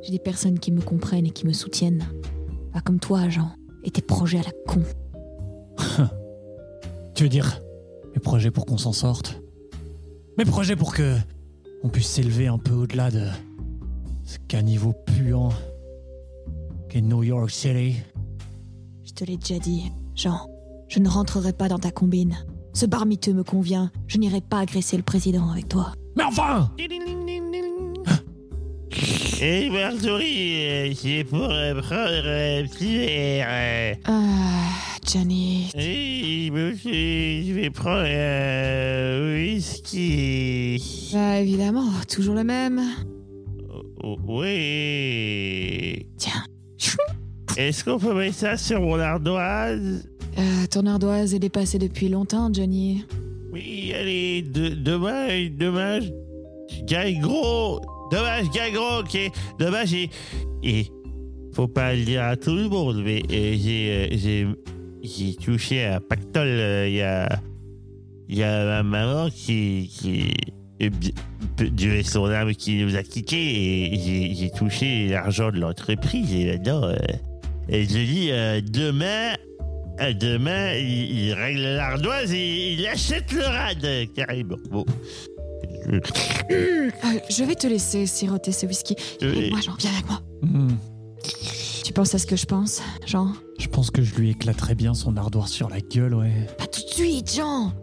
j'ai 0.02 0.12
des 0.12 0.20
personnes 0.20 0.60
qui 0.60 0.72
me 0.72 0.82
comprennent 0.82 1.26
et 1.26 1.32
qui 1.32 1.46
me 1.46 1.54
soutiennent. 1.54 2.06
Pas 2.72 2.82
comme 2.82 3.00
toi, 3.00 3.30
Jean, 3.30 3.50
et 3.84 3.92
tes 3.92 4.02
projets 4.02 4.40
à 4.40 4.44
la 4.44 4.52
con. 4.68 4.82
Tu 7.16 7.24
veux 7.24 7.30
dire 7.30 7.60
mes 8.14 8.20
projets 8.20 8.52
pour 8.52 8.66
qu'on 8.66 8.78
s'en 8.78 8.94
sorte 8.94 9.42
Mes 10.38 10.46
projets 10.46 10.76
pour 10.76 10.94
que 10.94 11.16
on 11.84 11.90
puisse 11.90 12.08
s'élever 12.08 12.48
un 12.48 12.58
peu 12.58 12.74
au-delà 12.74 13.12
de 13.12 13.28
ce 14.24 14.38
caniveau 14.48 14.94
puant 15.06 15.50
in 16.96 17.02
New 17.02 17.24
York 17.24 17.50
City. 17.50 17.96
Je 19.04 19.12
te 19.14 19.26
l'ai 19.26 19.36
déjà 19.38 19.60
dit, 19.60 19.92
Jean. 20.16 20.48
Je 20.88 21.00
ne 21.00 21.10
rentrerai 21.10 21.52
pas 21.54 21.68
dans 21.68 21.80
ta 21.80 21.92
combine. 21.92 22.38
Ce 22.74 22.86
bar 22.86 23.06
miteux 23.06 23.34
me 23.34 23.44
convient. 23.44 23.92
Je 24.08 24.18
n'irai 24.18 24.42
pas 24.42 24.60
agresser 24.60 24.96
le 24.96 25.04
président 25.04 25.50
avec 25.50 25.68
toi. 25.68 25.92
Mais 26.16 26.24
enfin 26.24 26.72
Et 29.42 29.70
Marjorie, 29.70 30.96
c'est 30.96 31.24
pour 31.26 31.40
prendre 31.48 32.28
un 32.28 32.64
petit 32.68 32.98
verre. 32.98 33.98
euh. 34.08 34.93
Johnny. 35.14 35.70
Et 35.78 36.50
monsieur, 36.50 36.92
je 36.92 37.54
vais 37.54 37.70
prendre 37.70 38.02
un 38.08 39.36
whisky. 39.36 41.12
Bah, 41.14 41.40
évidemment, 41.40 41.92
toujours 42.12 42.34
le 42.34 42.44
même. 42.44 42.82
Oh, 44.04 44.18
Oui. 44.28 46.08
Tiens. 46.18 46.44
Est-ce 47.58 47.84
qu'on 47.84 48.00
peut 48.00 48.16
mettre 48.16 48.36
ça 48.36 48.58
sur 48.58 48.82
mon 48.82 48.98
ardoise? 49.00 50.08
Euh, 50.40 50.66
ton 50.72 50.88
ardoise 50.88 51.36
est 51.36 51.40
dépassée 51.40 51.78
depuis 51.78 52.10
longtemps, 52.10 52.52
Johnny. 52.52 53.06
Oui, 53.52 53.94
allez, 53.94 54.42
de, 54.42 54.70
demain, 54.70 55.48
demain, 55.56 56.00
je 56.00 56.08
je 56.76 56.84
gagne 56.86 57.22
gros. 57.22 57.80
Demain, 58.12 58.44
je 58.44 58.50
gagne 58.50 58.74
gros, 58.74 59.02
ok. 59.02 59.32
Demain, 59.60 59.86
j'ai. 59.86 60.10
Et. 60.64 60.88
Faut 61.54 61.68
pas 61.68 61.94
le 61.94 62.04
dire 62.04 62.24
à 62.24 62.36
tout 62.36 62.56
le 62.56 62.68
monde, 62.68 63.04
mais 63.06 63.22
euh, 63.32 63.56
j'ai. 63.60 63.92
euh, 63.92 64.08
j'ai. 64.18 64.48
J'ai 65.04 65.36
touché 65.36 65.86
un 65.86 66.00
pactole. 66.00 66.48
euh, 66.48 66.88
Il 66.88 66.96
y 66.96 67.02
a. 67.02 67.30
Il 68.30 68.38
y 68.38 68.44
a 68.44 68.66
ma 68.66 68.84
maman 68.84 69.30
qui. 69.30 69.90
qui 69.94 70.34
Dieu 71.72 71.94
est 71.96 72.04
son 72.04 72.26
âme 72.26 72.54
qui 72.56 72.84
nous 72.84 72.96
a 72.96 73.04
quittés 73.04 73.94
et 73.94 74.00
j'ai- 74.00 74.34
j'ai 74.36 74.50
touché 74.50 75.08
l'argent 75.10 75.52
de 75.52 75.60
l'entreprise 75.60 76.34
et 76.34 76.46
maintenant. 76.52 76.84
euh, 76.86 76.96
et 77.70 77.84
je 77.84 77.90
dis, 77.90 78.30
euh, 78.32 78.60
demain, 78.62 79.34
euh, 80.02 80.14
Demain, 80.14 80.74
il, 80.76 81.20
il 81.28 81.34
règle 81.34 81.62
l'ardoise 81.62 82.34
et 82.34 82.74
il 82.74 82.88
achète 82.88 83.32
le 83.32 83.44
rad, 83.44 83.86
carrément. 84.16 84.58
Bon. 84.72 84.84
Euh, 85.90 86.00
je 87.30 87.44
vais 87.44 87.56
te 87.56 87.68
laisser 87.68 88.06
siroter 88.08 88.52
ce 88.52 88.66
whisky. 88.66 88.96
Oui. 89.22 89.50
Moi, 89.52 89.60
Jean, 89.62 89.76
viens 89.80 89.92
avec 89.92 90.08
moi. 90.08 90.22
Hmm, 90.42 90.70
Tu 91.84 91.92
penses 91.92 92.16
à 92.16 92.18
ce 92.18 92.26
que 92.26 92.38
je 92.38 92.46
pense, 92.46 92.82
Jean 93.06 93.34
Je 93.60 93.68
pense 93.68 93.92
que 93.92 94.02
je 94.02 94.16
lui 94.16 94.30
éclaterais 94.30 94.74
bien 94.74 94.94
son 94.94 95.18
ardoise 95.18 95.50
sur 95.50 95.70
la 95.70 95.82
gueule, 95.82 96.16
ouais. 96.16 96.48
Pas 96.58 96.66
tout 96.66 96.82
de 96.82 96.94
suite, 96.94 97.36
Jean. 97.36 97.74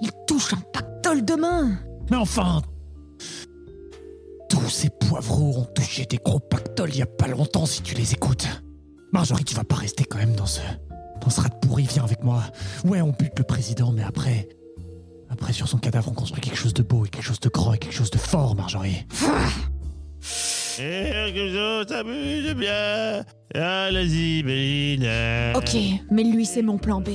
Il 0.00 0.10
touche 0.26 0.52
un 0.54 0.62
pactole 0.72 1.24
demain. 1.24 1.76
Mais 2.10 2.16
enfin 2.16 2.62
Tous 4.48 4.68
ces 4.68 4.88
poivreaux 4.88 5.58
ont 5.58 5.68
touché 5.74 6.06
des 6.06 6.18
gros 6.18 6.38
pactoles 6.38 6.90
il 6.90 6.98
y 6.98 7.02
a 7.02 7.06
pas 7.06 7.26
longtemps 7.26 7.66
si 7.66 7.82
tu 7.82 7.96
les 7.96 8.12
écoutes. 8.12 8.46
Marjorie, 9.12 9.44
tu 9.44 9.56
vas 9.56 9.64
pas 9.64 9.74
rester 9.76 10.04
quand 10.04 10.18
même 10.18 10.36
dans 10.36 10.46
ce. 10.46 10.60
dans 11.20 11.30
ce 11.30 11.40
rat 11.40 11.48
de 11.48 11.66
pourri, 11.66 11.88
viens 11.90 12.04
avec 12.04 12.22
moi. 12.22 12.44
Ouais, 12.84 13.00
on 13.00 13.10
bute 13.10 13.36
le 13.36 13.44
président, 13.44 13.90
mais 13.90 14.04
après. 14.04 14.48
Après, 15.28 15.52
sur 15.52 15.66
son 15.66 15.78
cadavre, 15.78 16.08
on 16.10 16.14
construit 16.14 16.40
quelque 16.40 16.58
chose 16.58 16.74
de 16.74 16.82
beau 16.82 17.04
et 17.04 17.08
quelque 17.08 17.24
chose 17.24 17.40
de 17.40 17.48
grand 17.48 17.74
et 17.74 17.78
quelque 17.78 17.94
chose 17.94 18.10
de 18.10 18.18
fort, 18.18 18.54
Marjorie. 18.54 19.06
Et 20.78 21.32
que 21.32 22.52
bien. 22.54 23.24
Zibeline. 24.06 25.08
Ok, 25.56 25.76
mais 26.10 26.22
lui, 26.24 26.46
c'est 26.46 26.62
mon 26.62 26.78
plan 26.78 27.00
B. 27.00 27.08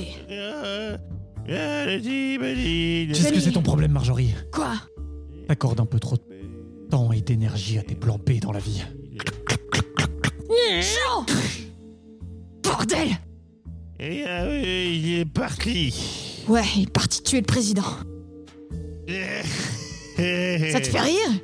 La 1.48 1.98
zibeline. 1.98 3.08
Tu 3.08 3.14
sais 3.14 3.28
ce 3.28 3.32
que 3.32 3.40
c'est 3.40 3.52
ton 3.52 3.62
problème, 3.62 3.92
Marjorie 3.92 4.34
Quoi 4.52 4.74
T'accordes 5.48 5.80
un 5.80 5.86
peu 5.86 6.00
trop 6.00 6.16
de 6.16 6.22
temps 6.90 7.12
et 7.12 7.20
d'énergie 7.20 7.78
à 7.78 7.82
tes 7.82 7.94
plans 7.94 8.18
B 8.18 8.40
dans 8.40 8.52
la 8.52 8.58
vie. 8.58 8.82
Jean 10.80 11.24
Bordel 12.62 13.08
Et 14.00 14.24
ah 14.26 14.46
oui, 14.48 15.00
il 15.02 15.20
est 15.20 15.24
parti. 15.24 16.44
Ouais, 16.48 16.64
il 16.76 16.82
est 16.84 16.90
parti 16.90 17.22
tuer 17.22 17.40
le 17.40 17.46
président. 17.46 17.82
Ça 20.16 20.80
te 20.80 20.86
fait 20.86 21.00
rire 21.00 21.40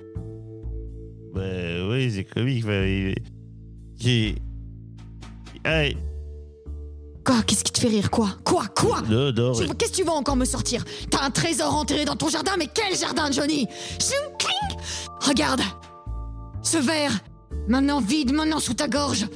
Bah 1.34 1.40
oui, 1.88 2.10
c'est 2.14 2.24
comique. 2.24 2.64
bah, 2.64 2.86
il- 2.86 3.14
J'ai. 3.98 4.34
Allez, 5.64 5.96
Quoi 7.24 7.42
Qu'est-ce 7.46 7.62
qui 7.62 7.70
te 7.72 7.78
fait 7.80 7.88
rire 7.88 8.10
Quoi? 8.10 8.30
Quoi 8.44 8.66
Quoi? 8.76 9.00
Non, 9.08 9.32
non. 9.32 9.52
Tu- 9.54 9.66
Qu'est-ce 9.76 9.92
que 9.92 9.96
tu 9.98 10.02
vas 10.04 10.12
encore 10.12 10.34
me 10.34 10.44
sortir? 10.44 10.84
T'as 11.08 11.22
un 11.22 11.30
trésor 11.30 11.72
enterré 11.74 12.04
dans 12.04 12.16
ton 12.16 12.28
jardin, 12.28 12.52
mais 12.58 12.66
quel 12.72 12.96
jardin, 12.98 13.30
Johnny? 13.30 13.66
Cling 14.38 14.78
Regarde 15.20 15.60
Ce 16.62 16.78
verre 16.78 17.12
Maintenant 17.68 18.00
vide, 18.00 18.32
maintenant 18.32 18.58
sous 18.58 18.74
ta 18.74 18.88
gorge 18.88 19.26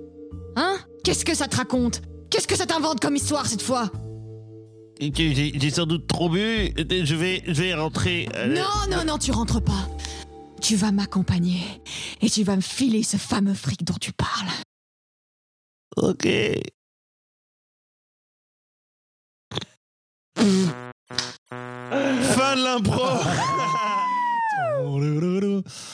Hein? 0.57 0.77
Qu'est-ce 1.05 1.25
que 1.25 1.35
ça 1.37 1.47
te 1.47 1.57
raconte? 1.57 2.03
Qu'est-ce 2.29 2.49
que 2.49 2.57
ça 2.57 2.67
t'invente 2.67 2.99
comme 2.99 3.15
histoire 3.15 3.47
cette 3.47 3.63
fois? 3.63 3.89
J'ai 5.01 5.71
sans 5.71 5.87
doute 5.87 6.07
trop 6.09 6.29
bu. 6.29 6.73
Je 6.77 7.15
vais, 7.15 7.43
je 7.47 7.63
vais 7.63 7.75
rentrer. 7.75 8.29
euh, 8.35 8.53
Non, 8.55 8.97
non, 8.97 9.05
non, 9.07 9.19
tu 9.19 9.31
rentres 9.31 9.61
pas 9.63 9.89
Tu 10.61 10.77
vas 10.77 10.93
m'accompagner 10.93 11.61
et 12.21 12.31
tu 12.31 12.43
vas 12.43 12.57
me 12.57 12.61
filer 12.61 13.03
ce 13.03 13.17
fameux 13.17 13.55
fric 13.55 13.85
dont 13.85 13.95
tu 14.01 14.13
parles. 14.13 14.51
Ok. 15.97 16.27
fin 22.37 22.57
de 22.57 22.63
l'impro. 22.65 23.07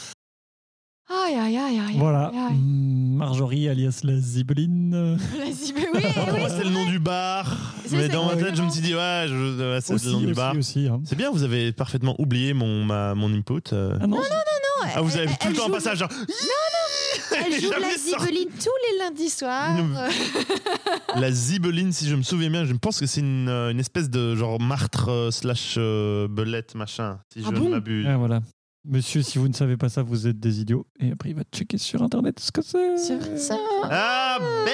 Aïe, 1.24 1.34
aïe, 1.34 1.56
aïe, 1.58 1.78
aïe. 1.78 1.96
Voilà, 1.98 2.28
aïe, 2.28 2.38
aïe. 2.38 2.56
Hmm, 2.56 3.16
Marjorie 3.16 3.68
alias 3.68 4.00
la 4.04 4.16
zibeline. 4.18 5.16
Vas-y, 5.16 5.72
mais 5.74 5.86
oui, 5.94 6.00
Pour 6.14 6.28
oui. 6.34 6.40
moi, 6.40 6.48
c'est 6.48 6.64
le 6.64 6.70
nom 6.70 6.86
du 6.86 6.98
bar. 6.98 7.74
Mais 7.90 8.08
dans 8.08 8.26
ma 8.26 8.36
tête, 8.36 8.56
je 8.56 8.62
me 8.62 8.70
suis 8.70 8.80
dit, 8.80 8.94
ouais, 8.94 9.26
je- 9.28 9.74
ouais, 9.74 9.80
c'est 9.80 10.04
le 10.04 10.10
nom 10.12 10.20
du 10.20 10.32
bar. 10.34 10.56
aussi, 10.56 10.88
hein. 10.88 11.00
C'est 11.04 11.16
bien, 11.16 11.30
vous 11.30 11.42
avez 11.42 11.72
parfaitement 11.72 12.14
oublié 12.18 12.54
mon, 12.54 12.84
ma, 12.84 13.14
mon 13.14 13.32
input. 13.32 13.60
euh. 13.72 13.96
Ah 14.00 14.06
non, 14.06 14.18
Ah, 14.94 15.00
vous 15.02 15.14
avez 15.16 15.24
Elle- 15.26 15.38
tout 15.38 15.48
le 15.48 15.50
elle 15.52 15.56
temps 15.56 15.62
un 15.64 15.66
joue- 15.66 15.72
passage 15.74 15.98
genre. 15.98 16.08
Elle 16.10 17.52
joue 17.60 17.68
de 17.68 17.72
Jamais 17.74 17.86
la 17.92 17.96
zibeline 17.98 18.48
tous 18.58 18.70
les 18.92 18.98
lundis 19.04 19.28
soirs. 19.30 19.74
Non. 19.76 21.20
La 21.20 21.30
zibeline, 21.30 21.92
si 21.92 22.08
je 22.08 22.14
me 22.16 22.22
souviens 22.22 22.50
bien, 22.50 22.64
je 22.64 22.72
pense 22.74 22.98
que 22.98 23.06
c'est 23.06 23.20
une, 23.20 23.48
euh, 23.48 23.70
une 23.70 23.80
espèce 23.80 24.10
de 24.10 24.34
genre 24.34 24.60
martre 24.60 25.08
euh, 25.10 25.30
slash 25.30 25.74
euh, 25.78 26.26
belette 26.28 26.74
machin, 26.74 27.18
si 27.32 27.40
Ah 27.44 27.50
je 27.50 27.58
bon? 27.58 27.66
ne 27.66 27.70
m'abuse. 27.70 28.06
Ah, 28.08 28.16
voilà. 28.16 28.40
Monsieur, 28.84 29.22
si 29.22 29.38
vous 29.38 29.46
ne 29.48 29.52
savez 29.52 29.76
pas 29.76 29.88
ça, 29.88 30.02
vous 30.02 30.26
êtes 30.26 30.40
des 30.40 30.60
idiots. 30.60 30.86
Et 30.98 31.12
après, 31.12 31.28
il 31.30 31.36
va 31.36 31.42
checker 31.52 31.78
sur 31.78 32.02
internet 32.02 32.40
ce 32.40 32.50
que 32.50 32.62
c'est. 32.62 32.96
Vrai, 33.16 33.38
ça. 33.38 33.56
Ah, 33.84 34.38
bitches 34.64 34.72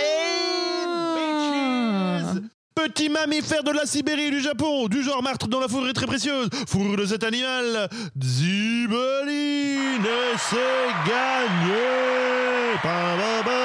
Petit 2.75 3.09
mammifère 3.11 3.62
de 3.64 3.73
la 3.73 3.85
Sibérie 3.87 4.27
et 4.27 4.31
du 4.31 4.40
Japon, 4.40 4.87
du 4.88 5.03
genre 5.03 5.23
martre 5.23 5.47
dont 5.49 5.61
la 5.61 5.68
fourrure 5.68 5.88
est 5.90 5.94
très 5.94 6.07
précieuse. 6.07 6.49
Fourrure 6.68 6.97
de 6.97 7.05
cet 7.07 7.23
animal, 7.25 7.88
zibeline, 8.18 10.07
c'est 10.38 10.88
gagné 11.07 12.79
Pa, 12.83 13.16
ba, 13.16 13.42
ba. 13.44 13.59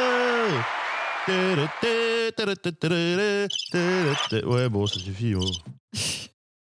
Ouais, 4.46 4.68
bon, 4.70 4.86
ça 4.88 5.00
suffit. 5.00 5.36
oh. 5.36 5.46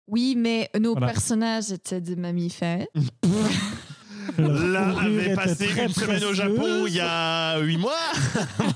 Oui, 0.09 0.35
mais 0.37 0.69
nos 0.79 0.91
Voilà. 0.93 1.07
personnages 1.07 1.71
étaient 1.71 2.01
des 2.01 2.15
mammifères. 2.15 2.85
L'un 4.37 4.95
avait 4.95 5.33
passé 5.33 5.67
très 5.67 5.85
une 5.87 5.91
semaine 5.93 6.23
au 6.23 6.33
Japon 6.33 6.85
il 6.87 6.93
y 6.93 6.99
a 6.99 7.57
huit 7.59 7.77
mois. 7.77 7.91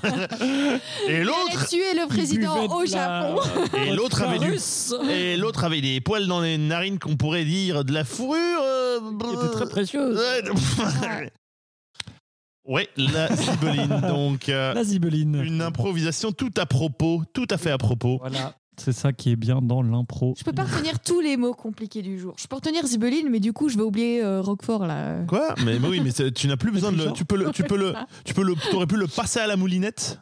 et 1.08 1.22
l'autre 1.22 1.62
a 1.62 1.66
tué 1.66 1.94
le 1.94 2.08
président 2.08 2.66
au 2.66 2.80
la- 2.80 2.86
Japon. 2.86 3.40
Et 3.86 3.94
l'autre 3.94 4.22
avait 4.22 4.38
du- 4.40 4.50
russe. 4.50 4.92
Et 5.08 5.36
l'autre 5.36 5.62
avait 5.64 5.80
des 5.80 6.00
poils 6.00 6.26
dans 6.26 6.40
les 6.40 6.58
narines 6.58 6.98
qu'on 6.98 7.16
pourrait 7.16 7.44
dire 7.44 7.84
de 7.84 7.92
la 7.92 8.04
fourrure. 8.04 8.38
euh, 8.62 8.98
Qui 9.20 9.34
était 9.46 9.52
très 9.54 9.66
précieuse. 9.68 10.18
Ouais, 10.18 11.30
ouais, 12.64 12.88
la 12.96 13.34
zibeline. 13.34 14.00
Donc, 14.08 14.48
euh, 14.48 14.74
La 14.74 14.82
zibeline. 14.84 15.36
une 15.42 15.62
improvisation 15.62 16.32
tout 16.32 16.52
à 16.56 16.66
propos, 16.66 17.22
tout 17.32 17.46
à 17.50 17.58
fait 17.58 17.70
à 17.70 17.78
propos. 17.78 18.18
Voilà. 18.20 18.56
C'est 18.76 18.92
ça 18.92 19.12
qui 19.12 19.30
est 19.30 19.36
bien 19.36 19.60
dans 19.62 19.82
l'impro. 19.82 20.34
Je 20.38 20.44
peux 20.44 20.52
pas 20.52 20.64
retenir 20.64 20.98
tous 21.00 21.20
les 21.20 21.36
mots 21.36 21.54
compliqués 21.54 22.02
du 22.02 22.18
jour. 22.18 22.34
Je 22.38 22.46
peux 22.46 22.56
retenir 22.56 22.84
zibeline, 22.86 23.28
mais 23.30 23.40
du 23.40 23.52
coup, 23.52 23.68
je 23.68 23.76
vais 23.76 23.82
oublier 23.82 24.22
euh, 24.22 24.40
Roquefort 24.40 24.86
là. 24.86 25.22
Quoi? 25.26 25.54
Mais 25.64 25.78
oui, 25.78 26.00
mais 26.02 26.10
c'est- 26.10 26.32
tu 26.32 26.48
n'as 26.48 26.56
plus 26.56 26.70
besoin 26.72 26.92
de 26.92 26.96
le. 26.98 27.12
Tu 27.14 27.24
peux 27.24 27.36
le. 27.36 27.50
Tu 27.52 27.62
peux 27.62 27.76
le. 27.76 27.94
Tu 28.24 28.34
peux 28.34 28.42
le. 28.42 28.54
T'aurais 28.70 28.86
pu 28.86 28.96
le 28.96 29.06
passer 29.06 29.38
à 29.40 29.46
la 29.46 29.56
moulinette? 29.56 30.20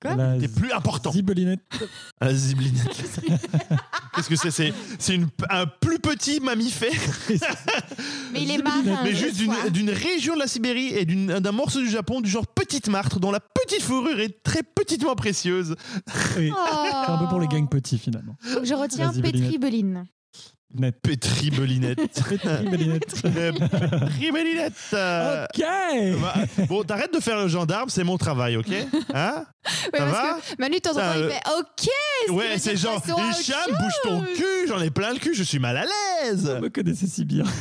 Quoi 0.00 0.16
plus 0.54 0.72
important. 0.72 1.12
zibelinette. 1.12 1.60
Zibelinette. 2.30 2.88
Qu'est-ce 4.14 4.28
que 4.28 4.36
c'est 4.36 4.50
C'est 4.50 4.72
c'est 4.98 5.14
une- 5.14 5.28
un 5.50 5.66
plus 5.66 5.98
petit 5.98 6.40
mammifère, 6.40 6.90
Mais 8.32 8.42
il 8.42 8.50
est 8.50 8.62
marin. 8.62 9.00
mais 9.04 9.14
juste 9.14 9.36
d'une 9.72 9.90
région 9.90 10.34
de 10.34 10.38
la 10.40 10.46
Sibérie 10.46 10.88
et 10.94 11.04
d'une- 11.04 11.38
d'un 11.38 11.52
morceau 11.52 11.80
du 11.80 11.88
Japon, 11.90 12.20
du 12.20 12.30
genre 12.30 12.46
petite 12.46 12.88
martre, 12.88 13.20
dont 13.20 13.30
la 13.30 13.40
petite 13.40 13.82
fourrure 13.82 14.20
est 14.20 14.42
très 14.42 14.62
petitement 14.62 15.14
précieuse. 15.14 15.74
Oui. 16.38 16.50
Oh. 16.52 16.56
C'est 17.06 17.12
un 17.12 17.18
peu 17.18 17.28
pour 17.28 17.40
les 17.40 17.46
gangs 17.48 17.68
petits 17.68 17.98
finalement. 17.98 18.36
Donc 18.54 18.64
je 18.64 18.74
retiens 18.74 19.06
La 19.08 19.12
zibelinette. 19.12 19.42
Pétribeline. 19.50 20.04
Net. 20.72 20.94
Pétri 21.02 21.50
Belinette. 21.50 21.98
Pétri 21.98 22.38
Belinette. 22.70 23.06
Pétri 23.22 24.30
Belinette. 24.32 24.72
euh, 24.94 25.44
Ok 25.52 25.64
bah, 26.20 26.34
bon, 26.68 26.82
t'arrêtes 26.84 27.12
de 27.12 27.20
faire 27.20 27.38
le 27.40 27.48
gendarme, 27.48 27.88
c'est 27.88 28.04
mon 28.04 28.16
travail, 28.16 28.56
ok? 28.56 28.70
Hein? 29.12 29.44
Ouais, 29.92 29.98
Ça 29.98 29.98
parce 29.98 30.12
va? 30.12 30.38
que 30.40 30.60
Manu, 30.60 30.76
de 30.76 30.80
temps 30.80 30.90
en 30.92 30.94
temps, 30.94 31.12
il 31.16 31.22
euh, 31.22 31.30
fait 31.30 31.42
OK 31.58 32.34
Ouais, 32.34 32.58
c'est 32.58 32.76
genre, 32.76 33.02
Hicham, 33.04 33.56
bouge 33.68 33.92
ton 34.04 34.20
cul, 34.34 34.68
j'en 34.68 34.80
ai 34.80 34.90
plein 34.90 35.12
le 35.12 35.18
cul, 35.18 35.34
je 35.34 35.42
suis 35.42 35.58
mal 35.58 35.76
à 35.76 35.84
l'aise. 35.84 36.48
Vous 36.48 36.62
me 36.62 36.68
connaissez 36.68 37.06
si 37.06 37.24
bien. 37.24 37.44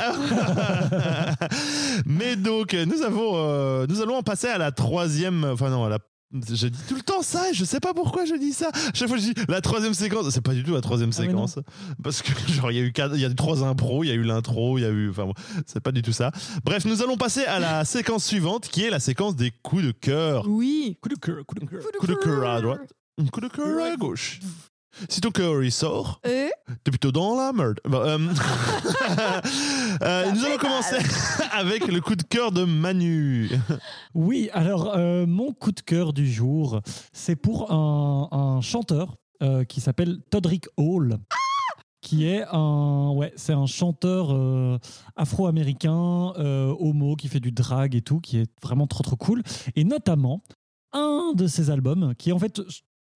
Mais 2.05 2.35
donc, 2.35 2.73
nous 2.73 3.01
avons, 3.01 3.31
euh, 3.35 3.85
nous 3.89 4.01
allons 4.01 4.17
en 4.17 4.23
passer 4.23 4.47
à 4.47 4.57
la 4.57 4.71
troisième, 4.71 5.43
enfin 5.45 5.69
non, 5.69 5.85
à 5.85 5.89
la 5.89 5.99
je 6.31 6.67
dis 6.67 6.79
tout 6.87 6.95
le 6.95 7.01
temps 7.01 7.21
ça 7.23 7.49
et 7.49 7.53
je 7.53 7.65
sais 7.65 7.79
pas 7.79 7.93
pourquoi 7.93 8.25
je 8.25 8.35
dis 8.35 8.53
ça. 8.53 8.69
Chaque 8.93 9.07
fois 9.07 9.17
je 9.17 9.23
dis 9.23 9.33
la 9.47 9.61
troisième 9.61 9.93
séquence, 9.93 10.29
c'est 10.29 10.41
pas 10.41 10.53
du 10.53 10.63
tout 10.63 10.73
la 10.73 10.81
troisième 10.81 11.09
Ah, 11.13 11.17
séquence 11.21 11.59
parce 12.03 12.21
que 12.21 12.31
genre 12.51 12.71
il 12.71 12.77
y 12.77 12.79
a 12.79 12.83
eu 12.83 12.91
quatre- 12.91 13.15
il 13.15 13.21
y 13.21 13.25
a 13.25 13.29
eu 13.29 13.35
trois 13.35 13.63
impros, 13.63 14.03
il 14.03 14.07
y 14.07 14.11
a 14.11 14.15
eu 14.15 14.21
l'intro, 14.23 14.77
il 14.77 14.81
y 14.81 14.85
a 14.85 14.89
eu 14.89 15.09
enfin 15.09 15.25
bon, 15.25 15.33
c'est 15.65 15.79
pas 15.79 15.91
du 15.91 16.01
tout 16.01 16.11
ça. 16.13 16.31
Bref, 16.63 16.85
nous 16.85 17.01
allons 17.01 17.17
passer 17.17 17.43
à 17.45 17.59
la 17.59 17.83
séquence 17.85 18.25
suivante 18.25 18.67
qui 18.67 18.83
est 18.83 18.89
la 18.89 18.99
séquence 18.99 19.35
des 19.35 19.51
coups 19.63 19.83
de 19.83 19.91
cœur. 19.91 20.45
Oui. 20.47 20.97
Coup 21.01 21.09
de 21.09 21.15
cœur, 21.15 21.45
coup 21.45 21.55
de 21.55 21.65
cœur. 21.65 21.81
Coup 21.99 22.07
de 22.07 22.15
cœur 22.15 22.49
à 22.49 22.61
droite, 22.61 22.93
coup 23.31 23.41
de 23.41 23.47
cœur 23.47 23.83
à 23.91 23.95
gauche. 23.95 24.39
Si 25.07 25.21
ton 25.21 25.31
cœur 25.31 25.63
il 25.63 25.71
sort, 25.71 26.19
Euh, 26.25 26.49
T'es 26.83 26.91
plutôt 26.91 27.11
dans 27.11 27.35
la 27.37 27.53
merde. 27.53 27.79
Bah, 27.85 28.01
euh, 28.05 28.17
euh, 30.01 30.31
nous 30.31 30.45
allons 30.45 30.57
commencer 30.57 30.97
avec 31.51 31.87
le 31.87 32.01
coup 32.01 32.15
de 32.15 32.23
cœur 32.23 32.51
de 32.51 32.63
Manu. 32.63 33.49
Oui, 34.13 34.49
alors 34.53 34.95
euh, 34.95 35.25
mon 35.25 35.53
coup 35.53 35.71
de 35.71 35.81
cœur 35.81 36.13
du 36.13 36.29
jour, 36.31 36.81
c'est 37.13 37.35
pour 37.35 37.71
un, 37.71 38.27
un 38.31 38.61
chanteur 38.61 39.15
euh, 39.41 39.63
qui 39.63 39.81
s'appelle 39.81 40.19
Todrick 40.31 40.65
Hall. 40.77 41.17
qui 42.01 42.25
est 42.27 42.43
un 42.51 43.11
ouais 43.15 43.33
c'est 43.35 43.53
un 43.53 43.65
chanteur 43.65 44.29
euh, 44.33 44.77
afro-américain 45.15 46.33
euh, 46.37 46.73
homo 46.79 47.15
qui 47.15 47.27
fait 47.27 47.39
du 47.41 47.51
drag 47.51 47.93
et 47.95 48.01
tout 48.01 48.19
qui 48.21 48.37
est 48.37 48.49
vraiment 48.63 48.87
trop 48.87 49.03
trop 49.03 49.17
cool 49.17 49.43
et 49.75 49.83
notamment 49.83 50.41
un 50.93 51.33
de 51.35 51.45
ses 51.45 51.69
albums 51.69 52.15
qui 52.17 52.29
est 52.29 52.33
en 52.33 52.39
fait 52.39 52.61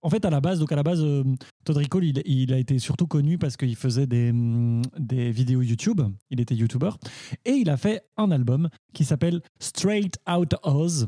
en 0.03 0.09
fait 0.09 0.23
à 0.25 0.29
la 0.29 0.41
base 0.41 0.59
donc 0.59 0.71
à 0.71 0.75
la 0.75 0.83
base 0.83 1.01
euh, 1.01 1.23
Todd 1.65 1.81
il, 2.25 2.53
a 2.53 2.57
été 2.57 2.77
surtout 2.77 3.07
connu 3.07 3.37
parce 3.37 3.57
qu'il 3.57 3.75
faisait 3.75 4.05
des, 4.05 4.29
hum, 4.29 4.81
des 4.97 5.31
vidéos 5.31 5.61
YouTube. 5.61 6.01
Il 6.29 6.41
était 6.41 6.55
youtubeur 6.55 6.97
et 7.45 7.51
il 7.51 7.69
a 7.69 7.77
fait 7.77 8.03
un 8.17 8.31
album 8.31 8.69
qui 8.93 9.05
s'appelle 9.05 9.41
Straight 9.59 10.17
Out 10.29 10.55
Oz 10.63 11.07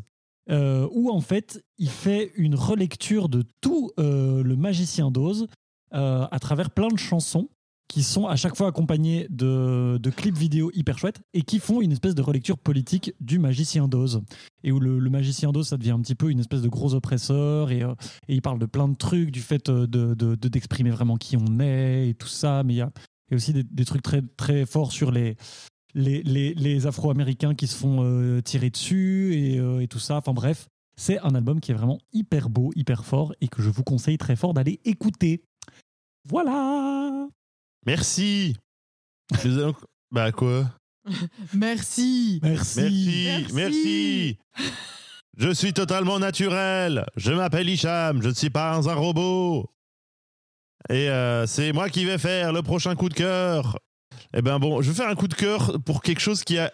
euh, 0.49 0.87
où 0.91 1.09
en 1.09 1.21
fait 1.21 1.63
il 1.77 1.89
fait 1.89 2.31
une 2.35 2.55
relecture 2.55 3.29
de 3.29 3.43
tout 3.61 3.91
euh, 3.99 4.43
le 4.43 4.55
magicien 4.55 5.11
d'Oz 5.11 5.47
à 5.91 6.39
travers 6.41 6.71
plein 6.71 6.89
de 6.89 6.97
chansons 6.97 7.47
qui 7.87 8.03
sont 8.03 8.27
à 8.27 8.35
chaque 8.35 8.55
fois 8.55 8.67
accompagnées 8.67 9.27
de, 9.29 9.99
clips 10.15 10.37
vidéo 10.37 10.71
hyper 10.73 10.97
chouettes 10.97 11.21
et 11.33 11.41
qui 11.41 11.59
font 11.59 11.81
une 11.81 11.91
espèce 11.91 12.15
de 12.15 12.21
relecture 12.21 12.57
politique 12.57 13.13
du 13.19 13.39
magicien 13.39 13.87
d'Oz. 13.87 14.21
Et 14.63 14.71
où 14.71 14.79
le, 14.79 14.99
le 14.99 15.09
magicien 15.09 15.51
d'Oz, 15.51 15.67
ça 15.67 15.77
devient 15.77 15.91
un 15.91 16.01
petit 16.01 16.15
peu 16.15 16.29
une 16.31 16.39
espèce 16.39 16.61
de 16.61 16.69
gros 16.69 16.93
oppresseur 16.93 17.71
et, 17.71 17.83
euh, 17.83 17.93
il 18.27 18.41
parle 18.41 18.59
de 18.59 18.65
plein 18.65 18.87
de 18.87 18.95
trucs, 18.95 19.31
du 19.31 19.41
fait 19.41 19.69
euh, 19.69 19.87
de, 19.87 20.13
de- 20.13 20.35
de- 20.35 20.47
d'exprimer 20.47 20.89
vraiment 20.89 21.17
qui 21.17 21.37
on 21.37 21.59
est 21.59 22.09
et 22.09 22.13
tout 22.15 22.27
ça. 22.27 22.63
Mais 22.63 22.73
il 22.73 22.77
y 22.77 22.81
a, 22.81 22.91
aussi 23.31 23.53
des, 23.53 23.85
trucs 23.85 24.01
très, 24.03 24.21
très 24.35 24.65
forts 24.65 24.91
sur 24.91 25.11
les, 25.11 25.35
les, 25.93 26.23
les, 26.23 26.53
les 26.53 26.87
Afro-Américains 26.87 27.55
qui 27.55 27.67
se 27.67 27.75
font 27.75 28.03
euh, 28.03 28.41
tirer 28.41 28.69
dessus 28.69 29.33
et 29.81 29.87
tout 29.87 29.99
ça. 29.99 30.17
Enfin 30.17 30.33
bref, 30.33 30.67
c'est 30.97 31.19
un 31.19 31.35
album 31.35 31.59
qui 31.59 31.71
est 31.71 31.75
vraiment 31.75 31.99
hyper 32.13 32.49
beau, 32.49 32.71
hyper 32.75 33.05
fort 33.05 33.33
et 33.41 33.47
que 33.47 33.61
je 33.61 33.69
vous 33.69 33.83
conseille 33.83 34.17
très 34.17 34.35
fort 34.35 34.53
d'aller 34.53 34.79
écouter. 34.85 35.43
Voilà 36.27 37.27
Merci. 37.85 38.55
Nous 39.43 39.57
allons- 39.59 39.75
Bah 40.11 40.31
quoi? 40.31 40.65
Merci. 41.53 42.39
Merci. 42.41 43.25
Merci, 43.27 43.53
Merci. 43.53 44.37
Je 45.37 45.53
suis 45.53 45.73
totalement 45.73 46.17
naturel. 46.19 47.05
Je 47.15 47.31
m'appelle 47.31 47.69
Hicham. 47.69 48.21
Je 48.21 48.29
ne 48.29 48.33
suis 48.33 48.49
pas 48.49 48.75
un 48.75 48.93
robot. 48.93 49.69
Et 50.89 51.09
euh, 51.09 51.45
c'est 51.45 51.73
moi 51.73 51.89
qui 51.89 52.05
vais 52.05 52.17
faire 52.17 52.53
le 52.53 52.61
prochain 52.61 52.95
coup 52.95 53.09
de 53.09 53.13
cœur. 53.13 53.77
Eh 54.33 54.41
ben 54.41 54.59
bon, 54.59 54.81
je 54.81 54.89
vais 54.91 54.95
faire 54.95 55.09
un 55.09 55.15
coup 55.15 55.27
de 55.27 55.33
cœur 55.33 55.77
pour 55.85 56.01
quelque 56.01 56.21
chose 56.21 56.43
qui 56.43 56.57
a 56.57 56.71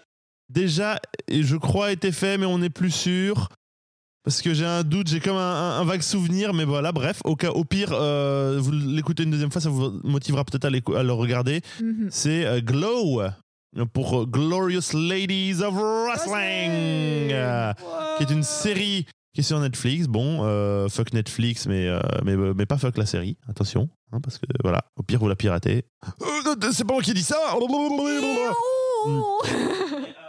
déjà, 0.50 1.00
et 1.28 1.43
je 1.43 1.56
crois, 1.56 1.91
été 1.91 2.12
fait, 2.12 2.38
mais 2.38 2.45
on 2.45 2.58
n'est 2.60 2.69
plus 2.69 2.91
sûr. 2.91 3.50
Parce 4.23 4.43
que 4.43 4.53
j'ai 4.53 4.65
un 4.65 4.84
doute, 4.84 5.07
j'ai 5.07 5.19
comme 5.19 5.36
un, 5.38 5.39
un- 5.39 5.81
un 5.81 5.84
vague 5.84 6.03
souvenir, 6.03 6.53
mais 6.53 6.63
voilà, 6.63 6.91
bref, 6.91 7.19
au, 7.25 7.36
cas, 7.36 7.49
au 7.49 7.63
pire, 7.65 7.89
euh, 7.91 8.60
vous 8.62 8.71
l'écoutez 8.71 9.23
une 9.23 9.31
deuxième 9.31 9.51
fois, 9.51 9.62
ça 9.62 9.69
vous 9.69 9.99
motivera 10.03 10.45
peut-être 10.45 10.65
à, 10.65 10.99
à 10.99 11.03
le 11.03 11.12
regarder. 11.13 11.62
Mhm. 11.81 12.07
C'est 12.12 12.45
euh, 12.45 12.62
Glow 12.62 13.23
pour 13.93 14.21
euh, 14.21 14.25
Glorious 14.27 14.93
Ladies 14.93 15.63
of 15.63 15.73
Wrestling, 15.73 17.31
euh, 17.31 17.73
qui 18.17 18.23
est 18.23 18.29
une 18.31 18.43
série 18.43 19.07
qui 19.34 19.39
est 19.41 19.43
sur 19.43 19.60
Netflix. 19.60 20.05
Bon, 20.07 20.43
fuck 20.89 21.13
Netflix, 21.13 21.65
mais, 21.65 21.88
mais, 22.23 22.36
mais 22.36 22.65
pas 22.67 22.77
fuck 22.77 22.97
la 22.97 23.05
série, 23.07 23.38
attention, 23.49 23.89
hein, 24.12 24.19
parce 24.21 24.38
que 24.38 24.45
voilà, 24.62 24.84
au 24.97 25.03
pire 25.03 25.17
vous 25.19 25.29
la 25.29 25.36
piratez. 25.38 25.86
C'est 26.73 26.84
pas 26.86 26.93
moi 26.93 27.01
qui 27.01 27.13
dis 27.15 27.23
ça. 27.23 27.38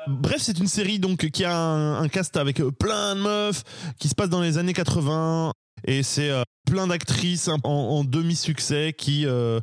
Bref, 0.09 0.39
c'est 0.41 0.59
une 0.59 0.67
série 0.67 0.99
donc 0.99 1.31
qui 1.31 1.45
a 1.45 1.57
un, 1.57 2.09
cast 2.09 2.37
avec 2.37 2.61
euh, 2.61 2.71
plein 2.71 3.15
de 3.15 3.21
meufs, 3.21 3.63
qui 3.99 4.09
se 4.09 4.15
passe 4.15 4.29
dans 4.29 4.41
les 4.41 4.59
années 4.59 4.73
80, 4.73 5.53
et 5.87 6.03
c'est 6.03 6.31
euh, 6.31 6.43
plein 6.67 6.87
d'actrices 6.87 7.49
en, 7.49 7.61
en 7.65 8.05
demi-succès 8.05 8.95
qui 8.97 9.27
euh, 9.27 9.61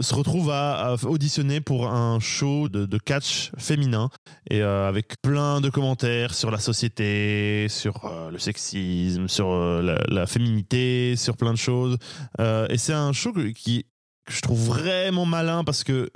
se 0.00 0.14
retrouvent 0.14 0.50
à, 0.50 0.96
auditionner 1.04 1.60
pour 1.60 1.88
un 1.88 2.18
show 2.18 2.68
de, 2.68 2.98
catch 2.98 3.52
féminin, 3.56 4.10
et 4.50 4.62
avec 4.62 5.20
plein 5.22 5.60
de 5.60 5.70
commentaires 5.70 6.34
sur 6.34 6.50
la 6.50 6.58
société, 6.58 7.66
sur 7.68 8.10
le 8.30 8.38
sexisme, 8.38 9.28
sur 9.28 9.50
la, 9.82 10.26
féminité, 10.26 11.14
sur 11.16 11.36
plein 11.36 11.52
de 11.52 11.58
choses. 11.58 11.96
Et 12.38 12.78
c'est 12.78 12.92
un 12.92 13.12
show 13.12 13.32
qui, 13.32 13.86
que 14.24 14.32
je 14.32 14.40
trouve 14.40 14.66
vraiment 14.66 15.26
malin 15.26 15.64
parce 15.64 15.82
que 15.82 16.10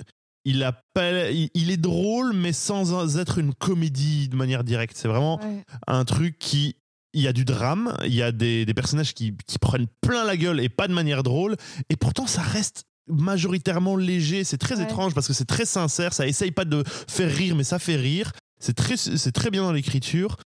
il, 0.45 0.63
appelle, 0.63 1.35
il, 1.35 1.49
il 1.53 1.71
est 1.71 1.77
drôle, 1.77 2.33
mais 2.33 2.53
sans 2.53 3.17
être 3.17 3.37
une 3.39 3.53
comédie 3.53 4.29
de 4.29 4.35
manière 4.35 4.63
directe. 4.63 4.95
C'est 4.97 5.07
vraiment 5.07 5.39
Ouais. 5.43 5.63
un 5.87 6.05
truc 6.05 6.37
qui. 6.39 6.75
Il 7.15 7.21
y 7.21 7.27
a 7.27 7.33
du 7.33 7.45
drame, 7.45 7.95
il 8.05 8.15
y 8.15 8.23
a 8.23 8.31
des, 8.31 8.65
des 8.65 8.73
personnages 8.73 9.13
qui, 9.13 9.37
qui 9.45 9.59
prennent 9.59 9.85
plein 10.01 10.25
la 10.25 10.35
gueule 10.35 10.59
et 10.59 10.67
pas 10.67 10.87
de 10.87 10.93
manière 10.93 11.21
drôle, 11.21 11.55
et 11.89 11.95
pourtant 11.95 12.25
ça 12.25 12.41
reste 12.41 12.85
majoritairement 13.07 13.95
léger. 13.95 14.43
C'est 14.43 14.57
très 14.57 14.77
Ouais. 14.77 14.83
étrange 14.83 15.13
parce 15.13 15.27
que 15.27 15.33
c'est 15.33 15.45
très 15.45 15.65
sincère, 15.65 16.11
ça 16.13 16.25
essaye 16.27 16.49
pas 16.51 16.65
de 16.65 16.83
faire 17.07 17.29
rire, 17.29 17.55
mais 17.55 17.63
ça 17.63 17.77
fait 17.77 17.97
rire. 17.97 18.31
C'est 18.59 18.73
très, 18.75 18.97
c'est 18.97 19.31
très 19.31 19.51
bien 19.51 19.61
dans 19.61 19.71
l'écriture. 19.73 20.37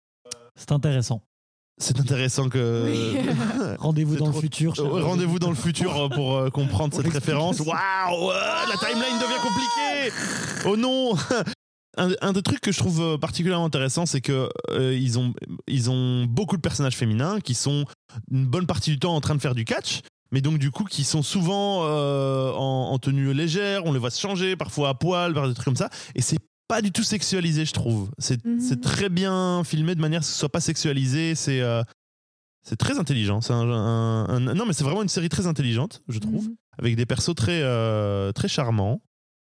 C'est 0.58 0.72
intéressant. 0.74 1.22
C'est 1.80 2.00
intéressant 2.00 2.50
que. 2.50 2.86
Oui. 2.86 3.18
Rendez-vous 3.80 4.16
dans 4.16 4.26
trop- 4.32 4.36
le 4.36 4.42
futur. 4.42 4.74
Euh, 4.80 5.04
Rendez-vous 5.04 5.38
dans 5.40 5.50
le 5.50 5.56
futur 5.56 6.10
pour 6.10 6.36
euh, 6.36 6.50
comprendre 6.50 6.92
Pour 6.96 7.04
cette 7.04 7.14
référence. 7.14 7.60
Waouh, 7.60 8.32
euh, 8.32 8.34
la 8.68 8.78
timeline 8.78 9.20
devient 9.20 9.42
compliquée. 9.42 10.12
Oh 10.66 10.76
non. 10.78 11.16
Un, 12.00 12.12
un 12.22 12.32
des 12.32 12.44
trucs 12.44 12.62
que 12.62 12.72
je 12.72 12.78
trouve 12.78 13.02
euh, 13.02 13.18
particulièrement 13.18 13.66
intéressant, 13.66 14.06
c'est 14.06 14.22
que 14.22 14.50
euh, 14.70 14.96
ils 14.96 15.18
ont 15.18 15.34
ils 15.68 15.90
ont 15.90 16.26
beaucoup 16.26 16.56
de 16.56 16.62
personnages 16.62 16.96
féminins 16.96 17.40
qui 17.40 17.56
sont 17.56 17.86
une 18.30 18.46
bonne 18.46 18.68
partie 18.68 18.92
du 18.92 19.00
temps 19.00 19.16
en 19.16 19.20
train 19.22 19.34
de 19.34 19.42
faire 19.42 19.56
du 19.56 19.66
catch, 19.66 20.02
mais 20.32 20.42
donc 20.42 20.60
du 20.60 20.70
coup 20.70 20.84
qui 20.84 21.04
sont 21.04 21.24
souvent 21.24 21.86
euh, 21.86 22.52
en, 22.52 22.92
en 22.92 23.00
tenue 23.00 23.34
légère. 23.34 23.82
On 23.86 23.94
les 23.94 23.98
voit 23.98 24.12
se 24.12 24.22
changer, 24.22 24.56
parfois 24.56 24.90
à 24.90 24.94
poil, 24.94 25.34
vers 25.34 25.48
des 25.48 25.56
trucs 25.56 25.66
comme 25.66 25.76
ça, 25.76 25.90
et 26.14 26.22
c'est 26.22 26.38
pas 26.68 26.82
du 26.82 26.92
tout 26.92 27.04
sexualisé, 27.04 27.66
je 27.66 27.74
trouve. 27.74 28.10
C'est 28.18 28.44
Mhm. 28.46 28.60
c'est 28.60 28.82
très 28.82 29.10
bien 29.10 29.64
filmé 29.64 29.96
de 29.96 30.02
manière 30.02 30.20
à 30.20 30.24
ce 30.24 30.28
que 30.30 30.34
ce 30.34 30.40
soit 30.40 30.50
pas 30.50 30.60
sexualisé. 30.62 31.36
C'est 31.36 31.62
euh, 31.62 31.82
c'est 32.64 32.76
très 32.78 33.00
intelligent. 33.00 33.40
C'est 33.42 33.54
un, 33.54 33.70
un- 33.70 34.28
un- 34.30 34.40
non, 34.54 34.66
mais 34.66 34.74
c'est 34.74 34.84
vraiment 34.84 35.02
une 35.04 35.08
série 35.10 35.30
très 35.30 35.48
intelligente, 35.48 36.02
je 36.10 36.20
trouve, 36.20 36.48
Mhm. 36.50 36.56
avec 36.78 36.96
des 36.98 37.06
persos 37.06 37.34
très, 37.36 37.62
euh, 37.64 38.34
très 38.34 38.50
charmants 38.50 39.00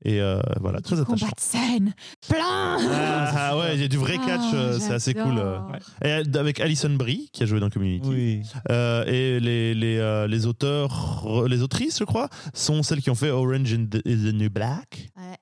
et 0.05 0.20
euh, 0.20 0.38
voilà, 0.61 0.83
très 0.83 0.96
Combat 0.96 1.12
attachants. 1.14 1.26
de 1.35 1.40
scène. 1.40 1.94
Plein. 2.29 2.76
Ah, 2.90 3.33
ah 3.52 3.57
ouais, 3.59 3.74
il 3.76 3.81
y 3.81 3.85
a 3.85 3.88
du 3.88 3.96
vrai 3.96 4.18
catch, 4.18 4.42
Ah, 4.52 4.55
euh, 4.55 4.79
c'est 4.79 4.92
assez 4.92 5.14
cool. 5.14 5.38
Ouais. 5.38 5.79
Et 6.05 6.11
avec 6.38 6.61
Alison 6.61 6.90
Brie, 6.90 7.31
qui 7.33 7.42
a 7.42 7.46
joué 7.46 7.59
dans 7.61 7.70
Community, 7.70 8.07
Oui. 8.07 8.42
Euh, 8.70 9.05
et 9.07 9.40
les, 9.40 9.72
les, 9.74 9.96
euh, 9.96 10.26
les 10.26 10.44
auteurs, 10.44 11.46
les 11.48 11.62
autrices, 11.62 11.98
je 11.98 12.05
crois, 12.05 12.29
sont 12.52 12.83
celles 12.83 13.00
qui 13.00 13.09
ont 13.09 13.14
fait 13.14 13.31
Orange 13.31 13.72
and 13.72 13.87
the, 13.90 14.02
is 14.05 14.31
the 14.31 14.35
New 14.35 14.50
Black. 14.50 15.09
Ouais. 15.16 15.37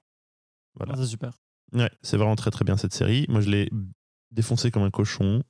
Voilà. 0.76 0.92
Ah, 0.96 1.00
c'est 1.02 1.08
super. 1.08 1.32
Ouais, 1.74 1.90
c'est 2.02 2.16
vraiment 2.16 2.36
très 2.36 2.50
très 2.50 2.64
bien 2.64 2.76
cette 2.76 2.94
série. 2.94 3.26
Moi, 3.28 3.40
je 3.40 3.50
l'ai 3.50 3.70
défoncé 4.30 4.70
comme 4.70 4.82
un 4.84 4.90
cochon, 4.90 5.42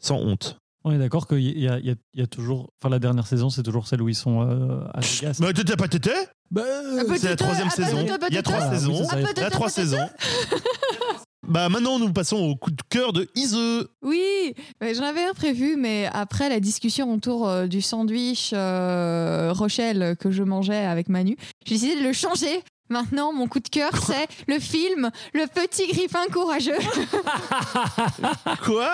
sans 0.00 0.16
honte. 0.16 0.58
On 0.82 0.92
est 0.92 0.98
d'accord 0.98 1.26
qu'il 1.28 1.40
y, 1.40 1.68
a- 1.68 1.78
il 1.78 1.84
y 1.86 1.90
a- 1.90 1.94
il 2.14 2.20
y 2.20 2.22
a 2.22 2.26
toujours. 2.26 2.70
Enfin, 2.80 2.88
la 2.90 2.98
dernière 2.98 3.26
saison, 3.26 3.50
c'est 3.50 3.62
toujours 3.62 3.86
celle 3.86 4.00
où 4.00 4.08
ils 4.08 4.14
sont 4.14 4.40
euh, 4.48 4.80
à 4.94 5.00
Vegas. 5.00 5.38
Mais 5.40 5.52
t'étais 5.52 5.76
pas 5.76 5.88
tété? 5.88 6.10
Bah, 6.50 6.62
C'est 7.18 7.28
la 7.28 7.36
troisième 7.36 7.68
ah, 7.70 7.74
saison. 7.76 7.98
Il 8.28 8.34
y 8.34 8.38
a 8.38 8.42
trois 8.42 8.58
peut-être. 8.58 8.72
saisons. 8.72 9.06
Il 9.36 9.40
y 9.40 9.44
a 9.44 9.50
trois 9.50 9.68
saisons. 9.70 10.08
Bah 11.48 11.68
maintenant 11.68 11.98
nous 11.98 12.12
passons 12.12 12.36
au 12.36 12.54
coup 12.54 12.70
de 12.70 12.82
cœur 12.90 13.12
de 13.12 13.28
Ise. 13.34 13.56
Oui, 14.02 14.54
mais 14.80 14.94
j'en 14.94 15.02
avais 15.04 15.24
un 15.24 15.32
prévu, 15.32 15.74
mais 15.76 16.08
après 16.12 16.48
la 16.48 16.60
discussion 16.60 17.12
autour 17.12 17.48
euh, 17.48 17.66
du 17.66 17.80
sandwich 17.80 18.50
euh, 18.52 19.50
Rochelle 19.52 20.16
que 20.20 20.30
je 20.30 20.44
mangeais 20.44 20.84
avec 20.84 21.08
Manu, 21.08 21.36
j'ai 21.66 21.74
décidé 21.74 21.96
de 21.96 22.06
le 22.06 22.12
changer. 22.12 22.62
Maintenant, 22.90 23.32
mon 23.32 23.46
coup 23.46 23.60
de 23.60 23.68
cœur, 23.68 23.92
c'est 24.04 24.26
le 24.48 24.58
film 24.58 25.10
Le 25.32 25.46
Petit 25.46 25.86
Griffin 25.86 26.26
Courageux. 26.32 26.74
Quoi 28.64 28.90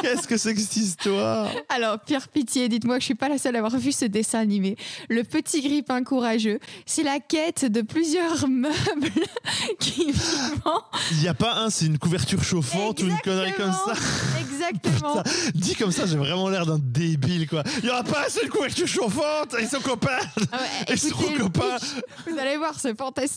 Qu'est-ce 0.00 0.26
que 0.26 0.38
c'est 0.38 0.54
que 0.54 0.60
cette 0.60 0.76
histoire 0.78 1.50
Alors, 1.68 1.98
Pierre 2.00 2.28
Pitié, 2.28 2.70
dites-moi 2.70 2.96
que 2.96 3.00
je 3.02 3.06
suis 3.06 3.14
pas 3.14 3.28
la 3.28 3.36
seule 3.36 3.56
à 3.56 3.58
avoir 3.58 3.76
vu 3.76 3.92
ce 3.92 4.06
dessin 4.06 4.38
animé. 4.40 4.76
Le 5.10 5.24
Petit 5.24 5.60
Griffin 5.60 6.02
Courageux, 6.02 6.58
c'est 6.86 7.02
la 7.02 7.20
quête 7.20 7.66
de 7.66 7.82
plusieurs 7.82 8.48
meubles 8.48 9.10
qui 9.78 10.06
vivant. 10.06 10.82
Il 11.12 11.18
n'y 11.18 11.28
a 11.28 11.34
pas 11.34 11.56
un, 11.56 11.68
c'est 11.68 11.84
une 11.84 11.98
couverture 11.98 12.42
chauffante 12.42 13.02
ou 13.02 13.06
une 13.08 13.18
connerie 13.18 13.52
comme 13.52 13.72
ça. 13.72 13.92
Exactement. 14.40 15.22
Dit 15.54 15.74
comme 15.74 15.92
ça, 15.92 16.06
j'ai 16.06 16.16
vraiment 16.16 16.48
l'air 16.48 16.64
d'un 16.64 16.78
débile, 16.80 17.46
quoi. 17.46 17.62
Il 17.78 17.84
n'y 17.84 17.90
aura 17.90 18.04
pas 18.04 18.24
c'est 18.28 18.42
une 18.44 18.48
couverture 18.50 18.86
chauffante 18.88 19.54
et 19.60 19.66
son 19.66 19.80
copain. 19.80 20.18
Ah 20.50 20.56
ouais, 20.88 20.94
Et 20.94 20.96
son 20.96 21.08
écoutez, 21.08 21.34
le 21.34 21.44
copain. 21.44 21.76
pitch, 21.78 21.88
Vous 22.32 22.38
allez 22.38 22.56
voir, 22.56 22.72
c'est 22.80 22.96
fantastique. 22.96 23.33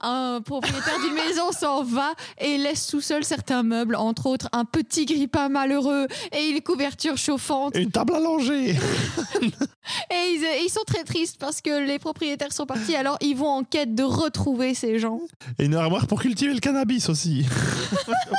Un 0.00 0.40
propriétaire 0.44 0.98
d'une 1.00 1.14
maison 1.14 1.52
s'en 1.52 1.82
va 1.82 2.12
et 2.38 2.58
laisse 2.58 2.86
tout 2.86 3.00
seul 3.00 3.24
certains 3.24 3.62
meubles, 3.62 3.96
entre 3.96 4.26
autres 4.26 4.48
un 4.52 4.64
petit 4.64 5.06
grippin 5.06 5.48
malheureux 5.48 6.06
et 6.32 6.48
une 6.48 6.60
couverture 6.60 7.16
chauffante. 7.16 7.76
Et 7.76 7.82
une 7.82 7.90
table 7.90 8.14
à 8.14 8.20
langer. 8.20 8.76
Et 10.10 10.34
ils, 10.34 10.64
ils 10.64 10.70
sont 10.70 10.84
très 10.86 11.02
tristes 11.02 11.38
parce 11.38 11.62
que 11.62 11.86
les 11.86 11.98
propriétaires 11.98 12.52
sont 12.52 12.66
partis, 12.66 12.94
alors 12.94 13.16
ils 13.22 13.34
vont 13.34 13.48
en 13.48 13.64
quête 13.64 13.94
de 13.94 14.02
retrouver 14.02 14.74
ces 14.74 14.98
gens. 14.98 15.20
Et 15.58 15.64
une 15.64 15.74
armoire 15.74 16.06
pour 16.06 16.20
cultiver 16.20 16.52
le 16.52 16.60
cannabis 16.60 17.08
aussi. 17.08 17.46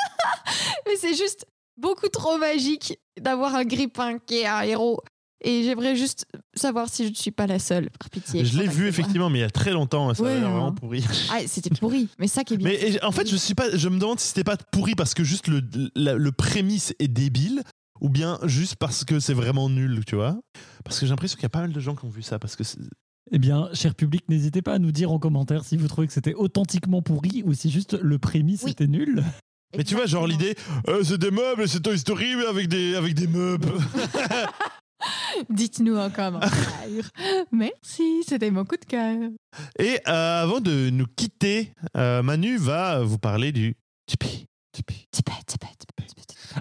Mais 0.86 0.96
c'est 0.98 1.16
juste 1.16 1.46
beaucoup 1.78 2.10
trop 2.10 2.38
magique 2.38 3.00
d'avoir 3.20 3.56
un 3.56 3.64
grippin 3.64 4.20
qui 4.20 4.40
est 4.40 4.46
un 4.46 4.62
héros. 4.62 5.02
Et 5.42 5.64
j'aimerais 5.64 5.96
juste 5.96 6.26
savoir 6.54 6.90
si 6.90 7.06
je 7.06 7.10
ne 7.12 7.16
suis 7.16 7.32
pas 7.32 7.48
la 7.48 7.60
seule, 7.60 7.90
par 7.98 8.10
pitié. 8.10 8.44
je 8.44 8.58
l'ai 8.60 8.68
vu 8.68 8.88
effectivement, 8.88 9.30
mais 9.30 9.40
il 9.40 9.42
y 9.42 9.46
a 9.46 9.50
très 9.50 9.72
longtemps. 9.72 10.14
Ça 10.14 10.22
Ouais, 10.24 10.38
vraiment 10.40 10.74
pourri. 10.74 11.06
Ah, 11.32 11.40
c'était 11.48 11.70
pourri, 11.70 12.10
mais 12.20 12.28
ça 12.28 12.44
qui 12.44 12.56
est 12.56 12.58
bien. 12.58 12.68
Mais 12.70 12.76
et, 12.96 13.04
en 13.04 13.12
fait, 13.14 13.30
je 13.30 13.36
suis 13.38 13.56
pas. 13.56 13.76
Je 13.76 13.88
me 13.88 13.98
demande 14.00 14.20
si 14.20 14.28
c'était 14.28 14.44
pas 14.44 14.58
pourri 14.58 14.96
parce 14.96 15.14
que 15.14 15.24
juste 15.24 15.48
le, 15.48 15.62
la- 15.96 16.16
le 16.16 16.32
prémisse 16.34 16.94
est 17.00 17.08
débile 17.08 17.64
ou 18.02 18.10
bien 18.10 18.38
juste 18.44 18.76
parce 18.76 19.06
que 19.06 19.20
c'est 19.20 19.34
vraiment 19.34 19.70
nul, 19.70 20.04
tu 20.06 20.16
vois. 20.16 20.38
Parce 20.84 21.00
que 21.00 21.06
j'ai 21.06 21.12
l'impression 21.12 21.36
qu'il 21.36 21.44
y 21.44 21.46
a 21.46 21.50
pas 21.50 21.62
mal 21.62 21.72
de 21.72 21.80
gens 21.80 21.96
qui 21.96 22.06
ont 22.06 22.10
vu 22.10 22.22
ça 22.22 22.38
parce 22.40 22.56
que 22.58 22.64
Eh 23.32 23.40
bien, 23.40 23.70
cher 23.74 23.96
public, 23.96 24.24
n'hésitez 24.28 24.62
pas 24.62 24.74
à 24.74 24.80
nous 24.80 24.92
dire 24.92 25.12
en 25.12 25.20
commentaire 25.20 25.64
si 25.64 25.78
vous 25.78 25.88
trouvez 25.88 26.08
que 26.08 26.14
c'était 26.14 26.34
authentiquement 26.34 27.02
pourri 27.02 27.44
ou 27.46 27.54
si 27.54 27.70
juste 27.72 27.94
le 28.02 28.18
prémisse 28.20 28.64
Oui. 28.64 28.72
était 28.72 28.88
nul. 28.88 29.24
Mais 29.78 29.84
tu 29.84 29.94
vois, 29.96 30.06
genre 30.08 30.26
l'idée, 30.28 30.56
euh, 30.88 31.04
c'est 31.04 31.18
des 31.20 31.30
meubles, 31.32 31.68
c'est 31.70 31.80
Toy 31.82 31.98
Story, 32.00 32.36
mais 32.36 32.46
avec 32.48 32.68
des, 32.70 32.96
avec 32.96 33.14
des 33.14 33.28
meubles. 33.28 33.72
Dites-nous 35.50 35.98
en 35.98 36.10
commentaire. 36.10 36.52
Merci, 37.52 38.24
c'était 38.28 38.52
mon 38.52 38.66
coup 38.66 38.78
de 38.78 38.86
cœur. 38.86 39.16
Et 39.78 40.00
euh, 40.08 40.44
avant 40.44 40.60
de 40.60 40.90
nous 40.90 41.08
quitter, 41.16 41.74
euh, 41.96 42.22
Manu 42.22 42.58
va 42.58 43.02
vous 43.04 43.20
parler 43.20 43.52
du 43.52 43.76
Tipeee. 44.06 44.48
Tipeee. 44.72 45.08
Tipet, 45.12 45.34
tipet, 45.46 45.68
tipet. 45.78 46.00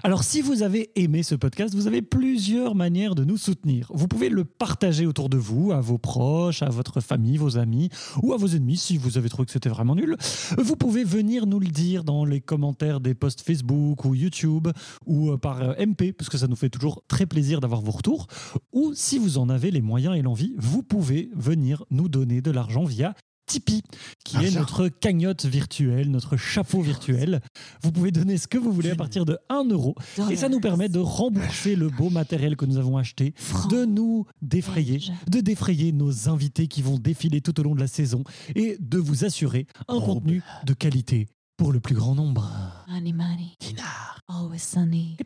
Alors, 0.03 0.23
si 0.23 0.41
vous 0.41 0.63
avez 0.63 0.91
aimé 0.95 1.23
ce 1.23 1.35
podcast, 1.35 1.73
vous 1.73 1.87
avez 1.87 2.01
plusieurs 2.01 2.75
manières 2.75 3.15
de 3.15 3.23
nous 3.23 3.37
soutenir. 3.37 3.91
Vous 3.93 4.07
pouvez 4.07 4.29
le 4.29 4.45
partager 4.45 5.05
autour 5.05 5.29
de 5.29 5.37
vous, 5.37 5.71
à 5.71 5.81
vos 5.81 5.97
proches, 5.97 6.61
à 6.61 6.69
votre 6.69 7.01
famille, 7.01 7.37
vos 7.37 7.57
amis 7.57 7.89
ou 8.21 8.33
à 8.33 8.37
vos 8.37 8.47
ennemis 8.47 8.77
si 8.77 8.97
vous 8.97 9.17
avez 9.17 9.29
trouvé 9.29 9.45
que 9.45 9.51
c'était 9.51 9.69
vraiment 9.69 9.95
nul. 9.95 10.15
Vous 10.57 10.75
pouvez 10.75 11.03
venir 11.03 11.47
nous 11.47 11.59
le 11.59 11.67
dire 11.67 12.03
dans 12.03 12.25
les 12.25 12.41
commentaires 12.41 12.99
des 12.99 13.15
posts 13.15 13.41
Facebook 13.41 14.05
ou 14.05 14.15
YouTube 14.15 14.67
ou 15.05 15.31
euh, 15.31 15.37
par 15.37 15.61
euh, 15.61 15.73
MP, 15.85 16.13
parce 16.13 16.29
que 16.29 16.37
ça 16.37 16.47
nous 16.47 16.55
fait 16.55 16.69
toujours 16.69 17.03
très 17.07 17.25
plaisir 17.25 17.59
d'avoir 17.59 17.81
vos 17.81 17.91
retours. 17.91 18.27
Ou 18.73 18.93
si 18.93 19.17
vous 19.17 19.37
en 19.37 19.49
avez 19.49 19.71
les 19.71 19.81
moyens 19.81 20.15
et 20.15 20.21
l'envie, 20.21 20.53
vous 20.57 20.83
pouvez 20.83 21.29
venir 21.35 21.83
nous 21.89 22.09
donner 22.09 22.41
de 22.41 22.51
l'argent 22.51 22.83
via 22.83 23.15
Tipeee, 23.49 23.81
qui 24.23 24.35
est 24.37 24.39
Argent. 24.45 24.59
notre 24.59 24.87
cagnotte 24.89 25.45
virtuelle, 25.45 26.11
notre 26.11 26.37
chapeau 26.37 26.81
virtuel. 26.81 27.41
Vous 27.81 27.91
pouvez 27.91 28.11
donner 28.11 28.37
ce 28.37 28.47
que 28.47 28.59
vous 28.59 28.71
voulez 28.71 28.91
à 28.91 28.95
partir 28.95 29.25
de 29.25 29.39
1 29.49 29.65
euro. 29.69 29.95
Et 30.29 30.35
ça 30.35 30.49
nous 30.49 30.59
permet 30.59 30.87
de 30.87 30.99
rembourser 30.99 31.75
le 31.75 31.89
beau 31.89 32.11
matériel 32.11 32.55
que 32.55 32.65
nous 32.65 32.77
avons 32.77 32.97
acheté, 32.97 33.33
de 33.71 33.85
nous 33.85 34.25
défrayer, 34.43 34.99
de 35.27 35.39
défrayer 35.41 35.91
nos 35.91 36.29
invités 36.29 36.67
qui 36.67 36.83
vont 36.83 36.99
défiler 36.99 37.41
tout 37.41 37.59
au 37.59 37.63
long 37.63 37.73
de 37.73 37.79
la 37.79 37.87
saison 37.87 38.23
et 38.55 38.77
de 38.79 38.99
vous 38.99 39.25
assurer 39.25 39.65
un 39.87 39.95
Oh, 39.95 40.01
contenu 40.01 40.43
de 40.65 40.73
qualité 40.73 41.27
pour 41.57 41.71
le 41.71 41.79
plus 41.79 41.95
grand 41.95 42.13
nombre. 42.13 42.47
Money, 42.87 43.13
money, 43.13 43.55
Dinard. 43.59 44.19
always 44.27 44.59
sunny. 44.59 45.17